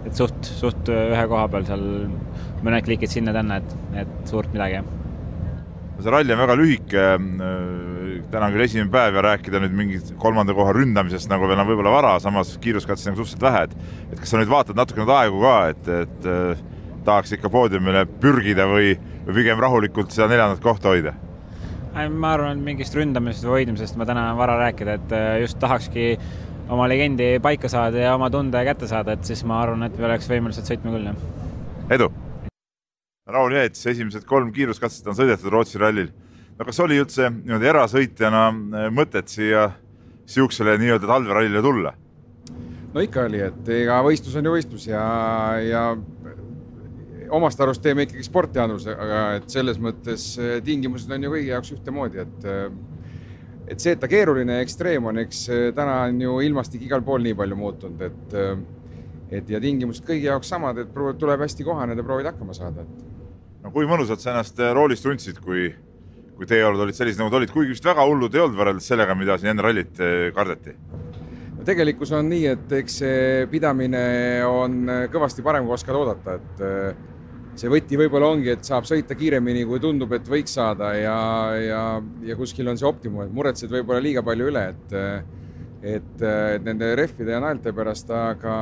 et 0.09 0.17
suht, 0.17 0.53
suht 0.59 0.89
ühe 0.93 1.25
koha 1.31 1.47
peal 1.53 1.67
seal 1.69 1.83
mõned 2.65 2.85
klikid 2.85 3.13
sinna-tänna, 3.13 3.61
et, 3.61 3.75
et 4.03 4.15
suurt 4.29 4.51
midagi, 4.55 4.81
jah 4.81 4.95
see 5.99 6.11
ralli 6.13 6.31
on 6.31 6.39
väga 6.39 6.55
lühike, 6.55 7.05
täna 8.31 8.47
on 8.47 8.53
küll 8.53 8.63
esimene 8.63 8.91
päev 8.93 9.17
ja 9.17 9.23
rääkida 9.25 9.59
nüüd 9.63 9.73
mingi 9.75 9.99
kolmanda 10.21 10.55
koha 10.55 10.71
ründamisest 10.77 11.31
nagu 11.31 11.47
veel 11.49 11.59
on 11.59 11.67
võib-olla 11.67 11.91
vara, 11.91 12.13
samas 12.23 12.53
kiiruskatseid 12.63 13.11
on 13.11 13.17
suhteliselt 13.19 13.43
vähe, 13.43 13.65
et 13.67 14.13
et 14.13 14.21
kas 14.21 14.31
sa 14.31 14.39
nüüd 14.39 14.51
vaatad 14.51 14.79
natuke 14.79 15.03
neid 15.03 15.11
aegu 15.17 15.41
ka, 15.43 15.55
et, 15.73 15.89
et 16.05 16.29
tahaks 17.07 17.33
ikka 17.35 17.51
poodiumile 17.51 18.05
pürgida 18.21 18.67
või, 18.69 18.93
või 19.27 19.41
pigem 19.41 19.59
rahulikult 19.59 20.15
seda 20.15 20.29
neljandat 20.31 20.63
kohta 20.63 20.93
hoida? 20.93 21.15
ma 21.99 22.29
arvan, 22.31 22.55
et 22.55 22.63
mingist 22.63 22.95
ründamisest 22.95 23.43
või 23.43 23.57
hoidmisest 23.57 23.97
ma 23.99 24.05
täna 24.07 24.29
vara 24.37 24.55
rääkida, 24.61 24.93
et 25.01 25.15
äh, 25.15 25.31
just 25.43 25.59
tahakski 25.59 26.13
oma 26.69 26.87
legendi 26.89 27.35
paika 27.43 27.69
saada 27.71 28.01
ja 28.03 28.15
oma 28.15 28.29
tunde 28.33 28.61
kätte 28.65 28.87
saada, 28.89 29.15
et 29.15 29.27
siis 29.27 29.43
ma 29.47 29.61
arvan, 29.63 29.87
et 29.87 29.97
me 29.97 30.07
oleks 30.09 30.29
võimelised 30.29 30.69
sõitma 30.69 30.93
küll, 30.95 31.11
jah. 31.11 31.21
edu! 31.97 32.09
Raul 33.29 33.53
Jeets, 33.53 33.85
esimesed 33.91 34.25
kolm 34.25 34.49
kiiruskatset 34.53 35.05
on 35.11 35.17
sõidetud 35.17 35.53
Rootsi 35.53 35.81
rallil. 35.81 36.09
no 36.57 36.65
kas 36.65 36.79
oli 36.81 36.97
üldse 37.01 37.29
niimoodi 37.29 37.69
erasõitjana 37.73 38.45
äh, 38.49 38.87
mõtet 38.93 39.29
siia 39.29 39.69
niisugusele 40.25 40.77
nii-öelda 40.81 41.09
talverallile 41.09 41.61
tulla? 41.65 41.93
no 42.93 43.05
ikka 43.05 43.27
oli, 43.29 43.41
et 43.45 43.69
ega 43.73 43.99
võistlus 44.05 44.37
on 44.39 44.49
ju 44.49 44.55
võistlus 44.57 44.87
ja, 44.89 45.03
ja 45.61 45.83
omast 47.35 47.61
arust 47.61 47.83
teeme 47.83 48.05
ikkagi 48.05 48.25
sporti, 48.25 48.59
Andrus, 48.61 48.87
aga 48.89 49.21
et 49.39 49.49
selles 49.51 49.79
mõttes 49.81 50.31
eh, 50.41 50.57
tingimused 50.65 51.11
on 51.13 51.25
ju 51.25 51.33
kõigi 51.33 51.51
jaoks 51.51 51.73
ühtemoodi, 51.75 52.23
et 52.23 52.47
eh, 52.49 52.65
et 53.69 53.79
see, 53.81 53.93
et 53.93 54.01
ta 54.01 54.09
keeruline 54.09 54.57
ja 54.57 54.65
ekstreem 54.65 55.09
on, 55.11 55.21
eks 55.23 55.43
eh, 55.53 55.65
täna 55.77 56.01
on 56.07 56.21
ju 56.23 56.39
ilmastik 56.47 56.83
igal 56.87 57.03
pool 57.05 57.23
nii 57.25 57.37
palju 57.37 57.59
muutunud, 57.59 58.05
et 58.09 58.37
et 59.29 59.49
ja 59.53 59.59
tingimused 59.61 60.01
kõigi 60.07 60.25
jaoks 60.25 60.49
samad, 60.49 60.79
et 60.81 60.95
tuleb 61.21 61.43
hästi 61.45 61.65
kohaneda, 61.67 62.05
proovida 62.05 62.31
hakkama 62.33 62.55
saada, 62.57 62.81
et 62.81 63.61
no 63.65 63.73
kui 63.75 63.85
mõnusalt 63.89 64.23
sa 64.23 64.33
ennast 64.33 64.57
roolis 64.73 65.05
tundsid, 65.05 65.37
kui, 65.45 65.67
kui 66.37 66.49
teeolud 66.49 66.81
olid 66.81 66.97
sellised, 66.97 67.21
nagu 67.21 67.29
ta 67.29 67.37
olid, 67.37 67.53
kuigi 67.53 67.75
vist 67.75 67.85
väga 67.85 68.07
hullud 68.09 68.33
ei 68.33 68.41
olnud 68.41 68.57
võrreldes 68.57 68.89
sellega, 68.89 69.17
mida 69.19 69.37
siin 69.37 69.53
enne 69.53 69.65
rallit 69.67 70.01
kardeti? 70.33 70.73
tegelikkus 71.69 72.09
on 72.17 72.29
nii, 72.31 72.45
et 72.55 72.71
eks 72.79 72.95
see 73.03 73.45
pidamine 73.51 74.01
on 74.47 74.89
kõvasti 75.13 75.43
parem, 75.45 75.67
kui 75.67 75.75
oskad 75.75 75.97
oodata, 75.99 76.39
et 76.39 76.63
see 77.59 77.71
võti 77.71 77.97
võib-olla 77.99 78.29
ongi, 78.33 78.53
et 78.53 78.67
saab 78.67 78.87
sõita 78.87 79.17
kiiremini, 79.19 79.65
kui 79.67 79.81
tundub, 79.83 80.13
et 80.15 80.27
võiks 80.29 80.53
saada 80.55 80.93
ja, 80.95 81.17
ja, 81.59 81.81
ja 82.25 82.37
kuskil 82.39 82.71
on 82.71 82.79
see 82.79 82.87
optimum, 82.87 83.25
et 83.25 83.35
muretsed 83.35 83.71
võib-olla 83.73 84.03
liiga 84.03 84.23
palju 84.25 84.49
üle, 84.53 84.69
et 84.73 84.97
et, 85.79 86.23
et 86.23 86.63
nende 86.65 86.89
rehvide 86.99 87.31
ja 87.31 87.39
naelte 87.39 87.71
pärast, 87.75 88.09
aga 88.11 88.55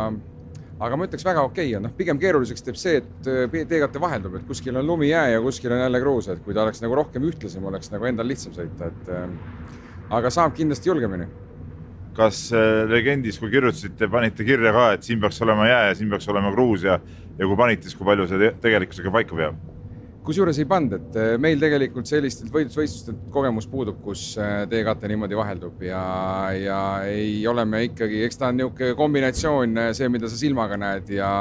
aga 0.78 0.98
ma 0.98 1.08
ütleks 1.08 1.26
väga 1.26 1.42
okei 1.48 1.72
okay 1.72 1.78
on, 1.80 1.88
noh, 1.88 1.94
pigem 1.98 2.20
keeruliseks 2.22 2.66
teeb 2.66 2.78
see, 2.78 3.00
et 3.02 3.30
teekatte 3.70 4.02
vaheldub, 4.02 4.38
et 4.38 4.46
kuskil 4.50 4.78
on 4.78 4.86
lumijää 4.86 5.32
ja 5.34 5.42
kuskil 5.42 5.74
on 5.74 5.82
jälle 5.82 6.02
kruus, 6.04 6.30
et 6.30 6.44
kui 6.46 6.54
ta 6.54 6.62
oleks 6.66 6.84
nagu 6.84 6.98
rohkem 7.00 7.26
ühtlasem, 7.26 7.66
oleks 7.66 7.90
nagu 7.94 8.06
endal 8.10 8.30
lihtsam 8.30 8.54
sõita, 8.54 8.92
et 8.92 10.14
aga 10.14 10.32
saab 10.34 10.54
kindlasti 10.58 10.92
julgemini. 10.92 11.28
Kas 12.18 12.48
äh, 12.56 12.84
legendis, 12.90 13.38
kui 13.38 13.52
kirjutasite, 13.54 14.08
panite 14.10 14.46
kirja 14.46 14.72
ka, 14.74 14.86
et 14.96 15.06
siin 15.06 15.20
peaks 15.22 15.38
olema 15.46 15.68
jää 15.70 15.84
ja 15.90 15.98
siin 16.00 16.10
peaks 16.10 16.30
olema 16.34 16.50
kruus 16.54 16.86
ja, 16.88 16.96
ja 17.38 17.48
kui 17.48 17.58
panite, 17.58 17.88
siis 17.88 17.98
kui 17.98 18.08
palju 18.08 18.28
see 18.30 18.54
tegelikkusega 18.64 19.14
paika 19.14 19.38
peab? 19.38 19.66
kusjuures 20.28 20.58
ei 20.60 20.68
pannud, 20.68 20.92
et 20.98 21.14
äh, 21.22 21.30
meil 21.40 21.62
tegelikult 21.62 22.10
sellistelt 22.10 22.52
võidusvõistlustelt 22.52 23.30
kogemus 23.32 23.68
puudub, 23.72 24.02
kus 24.04 24.34
äh, 24.42 24.66
teekate 24.68 25.08
niimoodi 25.08 25.38
vaheldub 25.40 25.86
ja, 25.88 26.02
ja 26.60 26.82
ei 27.08 27.40
ole 27.48 27.64
me 27.64 27.86
ikkagi, 27.86 28.26
eks 28.28 28.42
ta 28.42 28.50
on 28.52 28.60
niisugune 28.60 28.98
kombinatsioon, 29.00 29.80
see, 29.96 30.12
mida 30.12 30.28
sa 30.28 30.40
silmaga 30.40 30.80
näed 30.82 31.14
ja 31.16 31.32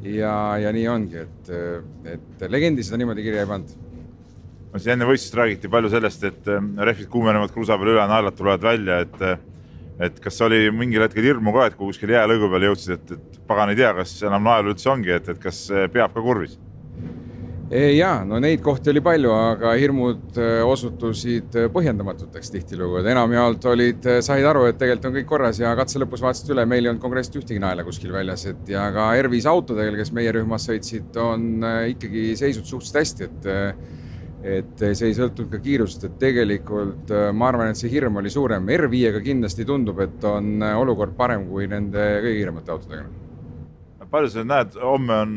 ja, 0.00 0.32
ja 0.62 0.72
nii 0.72 0.88
ongi, 0.88 1.26
et, 1.26 1.52
et 2.14 2.48
legendi 2.48 2.86
seda 2.86 3.02
niimoodi 3.02 3.26
kirja 3.26 3.44
ei 3.44 3.50
pannud 3.50 3.76
no 4.70 4.80
siin 4.80 4.94
enne 4.94 5.10
võistlust 5.10 5.36
räägiti 5.36 5.68
palju 5.68 5.92
sellest, 5.92 6.24
et 6.24 6.50
rehvid 6.88 7.10
kuumenevad 7.12 7.52
kruusa 7.52 7.76
peal 7.76 7.92
üle, 7.98 8.08
naelad 8.08 8.38
tulevad 8.38 8.64
välja, 8.64 9.02
et 9.04 9.49
et 10.00 10.18
kas 10.24 10.40
oli 10.46 10.64
mingil 10.72 11.04
hetkel 11.04 11.26
hirmu 11.30 11.52
ka, 11.56 11.68
et 11.68 11.76
kui 11.76 11.90
kuskil 11.90 12.14
jäälõigu 12.14 12.50
peale 12.52 12.72
jõudsid, 12.72 12.96
et, 12.96 13.14
et 13.18 13.38
pagan 13.48 13.72
ei 13.72 13.78
tea, 13.78 13.92
kas 14.00 14.16
enam 14.26 14.48
naelu 14.48 14.74
üldse 14.74 14.90
ongi, 14.92 15.14
et, 15.16 15.28
et 15.28 15.40
kas 15.42 15.66
peab 15.92 16.16
ka 16.16 16.24
kurvis? 16.24 16.58
jaa, 17.70 18.24
no 18.26 18.40
neid 18.42 18.62
kohti 18.64 18.90
oli 18.90 19.02
palju, 19.04 19.30
aga 19.30 19.72
hirmud 19.78 20.38
äh, 20.42 20.58
osutusid 20.66 21.54
äh, 21.54 21.68
põhjendamatuteks 21.70 22.50
tihtilugu, 22.50 22.98
et 22.98 23.10
enamjaolt 23.12 23.68
olid, 23.70 24.08
äh, 24.10 24.18
said 24.26 24.46
aru, 24.46 24.64
et 24.66 24.78
tegelikult 24.80 25.06
on 25.06 25.14
kõik 25.20 25.28
korras 25.30 25.60
ja 25.62 25.70
katse 25.78 26.02
lõpus 26.02 26.24
vaatasid 26.24 26.50
üle, 26.56 26.64
meil 26.66 26.82
ei 26.82 26.90
olnud 26.90 27.04
konkreetselt 27.04 27.38
ühtegi 27.38 27.62
naela 27.62 27.86
kuskil 27.86 28.10
väljas, 28.14 28.48
et 28.50 28.74
ja 28.74 28.88
ka 28.94 29.12
Ervis 29.20 29.46
autodel, 29.50 29.94
kes 30.00 30.10
meie 30.16 30.34
rühmas 30.34 30.66
sõitsid, 30.66 31.14
on 31.22 31.62
ikkagi 31.92 32.32
seisud 32.40 32.66
suhteliselt 32.66 33.00
hästi, 33.04 33.30
et 33.30 34.09
et 34.40 34.82
see 34.96 35.10
ei 35.10 35.16
sõltunud 35.16 35.50
ka 35.52 35.60
kiirusest, 35.62 36.06
et 36.08 36.18
tegelikult 36.20 37.12
äh, 37.12 37.28
ma 37.36 37.50
arvan, 37.50 37.72
et 37.72 37.80
see 37.80 37.90
hirm 37.92 38.20
oli 38.20 38.32
suurem. 38.32 38.68
R5-ga 38.72 39.20
kindlasti 39.24 39.66
tundub, 39.68 40.00
et 40.04 40.24
on 40.28 40.64
äh, 40.64 40.76
olukord 40.80 41.16
parem 41.18 41.46
kui 41.50 41.68
nende 41.70 42.06
kõige 42.24 42.36
kiiremate 42.38 42.74
autodega. 42.74 43.08
palju 44.10 44.30
sa 44.32 44.42
näed, 44.42 44.74
homme 44.82 45.16
on 45.22 45.34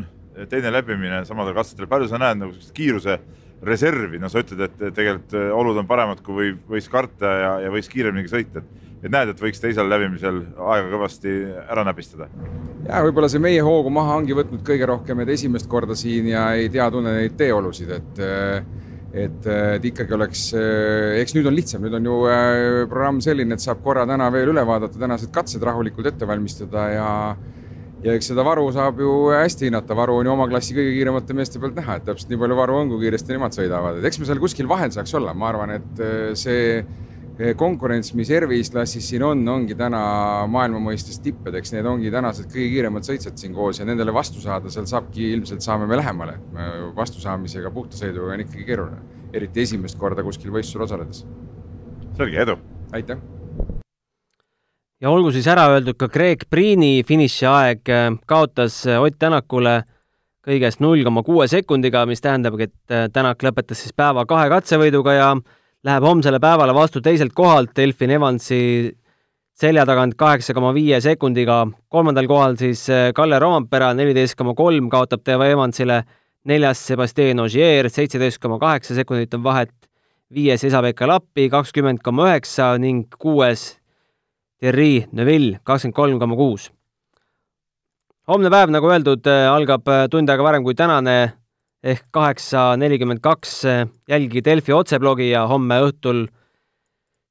teine 0.49 0.71
läbimine 0.73 1.19
samadel 1.27 1.53
katsetel, 1.53 1.85
palju 1.91 2.07
sa 2.09 2.17
näed 2.21 2.39
nagu 2.39 2.55
sellist 2.55 2.73
kiiruse 2.73 3.19
reservi, 3.63 4.17
no 4.19 4.31
sa 4.31 4.41
ütled, 4.41 4.63
et 4.65 4.95
tegelikult 4.95 5.35
äh, 5.37 5.51
olud 5.55 5.77
on 5.77 5.89
paremad, 5.89 6.23
kui 6.23 6.39
võib, 6.39 6.63
võis 6.71 6.87
karta 6.91 7.35
ja, 7.43 7.51
ja 7.65 7.73
võis 7.73 7.91
kiiremini 7.91 8.31
sõita, 8.31 8.63
et 8.63 8.81
et 9.03 9.11
näed, 9.11 9.33
et 9.33 9.41
võiks 9.43 9.59
teisel 9.59 9.89
läbimisel 9.91 10.37
aega 10.63 10.87
kõvasti 10.93 11.33
ära 11.67 11.83
näpistada? 11.83 12.29
ja 12.87 13.01
võib-olla 13.03 13.27
see 13.31 13.41
meie 13.43 13.63
hoogu 13.63 13.91
maha 13.91 14.15
ongi 14.21 14.35
võtnud 14.37 14.63
kõige 14.63 14.87
rohkem, 14.87 15.19
et 15.23 15.33
esimest 15.35 15.67
korda 15.71 15.95
siin 15.95 16.29
ja 16.31 16.45
ei 16.55 16.69
tea, 16.71 16.87
tunne 16.91 17.17
neid 17.17 17.35
teeolusid, 17.39 17.91
et 17.97 18.23
et, 19.13 19.47
et 19.77 19.87
ikkagi 19.91 20.15
oleks, 20.17 20.47
eks 21.21 21.35
nüüd 21.37 21.49
on 21.49 21.55
lihtsam, 21.55 21.83
nüüd 21.85 21.97
on 21.99 22.09
ju 22.09 22.19
äh, 22.31 22.83
programm 22.89 23.21
selline, 23.23 23.55
et 23.55 23.63
saab 23.63 23.83
korra 23.85 24.07
täna 24.09 24.29
veel 24.33 24.53
üle 24.53 24.63
vaadata, 24.67 24.99
tänased 24.99 25.33
katsed 25.33 25.63
rahulikult 25.63 26.09
ette 26.09 26.29
valmistada 26.29 26.87
ja 26.93 27.09
ja 28.03 28.15
eks 28.17 28.27
seda 28.33 28.43
varu 28.43 28.65
saab 28.75 28.99
ju 28.99 29.11
hästi 29.31 29.69
hinnata, 29.69 29.95
varu 29.95 30.17
on 30.19 30.27
ju 30.27 30.33
oma 30.33 30.49
klassi 30.51 30.75
kõige 30.75 30.91
kiiremate 30.97 31.35
meeste 31.37 31.61
pealt 31.61 31.77
näha, 31.79 31.99
et 31.99 32.07
täpselt 32.09 32.33
nii 32.33 32.41
palju 32.41 32.57
varu 32.57 32.75
on, 32.81 32.91
kui 32.91 33.05
kiiresti 33.05 33.37
nemad 33.37 33.55
sõidavad, 33.55 34.01
et 34.01 34.09
eks 34.09 34.19
me 34.19 34.27
seal 34.27 34.41
kuskil 34.43 34.67
vahel 34.67 34.91
saaks 34.91 35.13
olla, 35.19 35.35
ma 35.37 35.47
arvan, 35.53 35.77
et 35.77 36.03
äh, 36.03 36.33
see 36.39 36.81
konkurents, 37.57 38.11
mis 38.13 38.29
R5-klassis 38.29 39.07
siin 39.09 39.23
on, 39.25 39.41
ongi 39.49 39.75
täna 39.77 39.99
maailma 40.51 40.81
mõistes 40.83 41.17
tippedeks, 41.23 41.73
need 41.73 41.87
ongi 41.89 42.11
tänased 42.13 42.49
kõige 42.51 42.67
kiiremad 42.75 43.07
sõitjad 43.07 43.37
siin 43.39 43.55
koos 43.57 43.79
ja 43.81 43.87
nendele 43.89 44.13
vastu 44.13 44.41
saada, 44.43 44.69
seal 44.69 44.85
saabki, 44.89 45.31
ilmselt 45.33 45.65
saame 45.65 45.87
me 45.89 45.97
lähemale. 45.97 46.37
vastu 46.95 47.21
saamisega 47.23 47.71
puhta 47.73 47.97
sõiduga 47.97 48.35
on 48.35 48.43
ikkagi 48.45 48.65
keeruline, 48.67 49.01
eriti 49.33 49.65
esimest 49.65 49.97
korda 49.97 50.23
kuskil 50.23 50.53
võistlusel 50.53 50.85
osaledes. 50.85 51.25
selge, 52.17 52.41
edu! 52.41 52.57
aitäh! 52.93 53.17
ja 55.01 55.09
olgu 55.09 55.31
siis 55.31 55.47
ära 55.47 55.65
öeldud 55.73 55.97
ka 55.97 56.07
Greg 56.07 56.45
Priini 56.49 57.03
finišiaeg 57.07 57.89
kaotas 58.29 58.83
Ott 58.99 59.17
Tänakule 59.19 59.81
kõigest 60.45 60.79
null 60.83 61.03
koma 61.03 61.23
kuue 61.23 61.47
sekundiga, 61.47 62.05
mis 62.05 62.21
tähendabki, 62.21 62.69
et 62.69 63.11
Tänak 63.13 63.41
lõpetas 63.41 63.81
siis 63.81 63.95
päeva 63.95 64.25
kahe 64.29 64.49
katsevõiduga 64.53 65.17
ja 65.17 65.33
läheb 65.83 66.05
homsele 66.07 66.39
päevale 66.39 66.73
vastu 66.75 67.01
teiselt 67.03 67.33
kohalt 67.35 67.73
Delfin 67.75 68.11
Evansi 68.15 68.59
selja 69.53 69.85
tagant 69.85 70.15
kaheksa 70.17 70.53
koma 70.53 70.71
viie 70.73 70.99
sekundiga. 71.01 71.67
kolmandal 71.89 72.27
kohal 72.27 72.55
siis 72.57 72.89
äh, 72.89 73.11
Kalle 73.13 73.39
Rompera, 73.39 73.93
neliteist 73.93 74.35
koma 74.35 74.53
kolm 74.53 74.89
kaotab 74.89 75.23
Teo 75.23 75.43
Evansile, 75.43 76.03
neljas 76.45 76.87
Sebastian 76.87 77.39
Ogier, 77.39 77.89
seitseteist 77.89 78.41
koma 78.41 78.59
kaheksa 78.59 78.95
sekundit 78.95 79.33
on 79.33 79.43
vahet, 79.43 79.73
viies 80.33 80.63
Esa-Pekka 80.63 81.07
Lappi, 81.07 81.49
kakskümmend 81.49 82.01
koma 82.03 82.31
üheksa 82.31 82.73
ning 82.79 83.05
kuues 83.19 83.75
Thierry 84.59 85.05
Neuville, 85.11 85.59
kakskümmend 85.63 85.95
kolm 85.95 86.19
koma 86.19 86.39
kuus. 86.39 86.71
homne 88.27 88.49
päev, 88.49 88.71
nagu 88.71 88.87
öeldud, 88.87 89.27
äh, 89.27 89.51
algab 89.51 89.87
äh, 89.87 90.07
tund 90.09 90.29
aega 90.29 90.43
varem 90.43 90.63
kui 90.63 90.75
tänane 90.79 91.33
ehk 91.83 92.05
kaheksa 92.15 92.77
nelikümmend 92.79 93.19
kaks 93.23 93.63
jälgige 94.09 94.43
Delfi 94.45 94.73
otseblogi 94.73 95.29
ja 95.29 95.47
homme 95.47 95.81
õhtul 95.87 96.27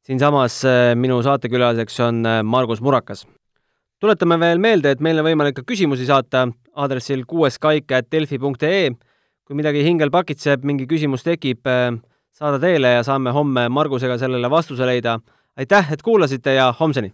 siinsamas 0.06 0.64
äh, 0.66 0.92
minu 0.98 1.20
saatekülaliseks 1.22 2.00
on 2.00 2.26
äh, 2.26 2.42
Margus 2.42 2.80
Murakas. 2.80 3.26
tuletame 4.00 4.38
veel 4.40 4.58
meelde, 4.58 4.90
et 4.90 5.00
meil 5.00 5.18
on 5.22 5.28
võimalik 5.28 5.60
ka 5.60 5.62
küsimusi 5.62 6.06
saata 6.08 6.48
aadressil 6.74 7.22
kuueskaik.delfi.ee. 7.30 8.90
kui 9.46 9.56
midagi 9.56 9.84
hingel 9.86 10.10
pakitseb, 10.10 10.64
mingi 10.66 10.88
küsimus 10.90 11.22
tekib, 11.22 11.62
saada 12.34 12.58
teele 12.58 12.96
ja 12.96 13.02
saame 13.06 13.30
homme 13.30 13.68
Margusega 13.68 14.18
sellele 14.18 14.50
vastuse 14.50 14.86
leida. 14.86 15.20
aitäh, 15.56 15.92
et 15.92 16.02
kuulasite 16.02 16.54
ja 16.54 16.72
homseni! 16.80 17.12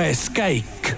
Kuues 0.00 0.30
käik 0.32 0.96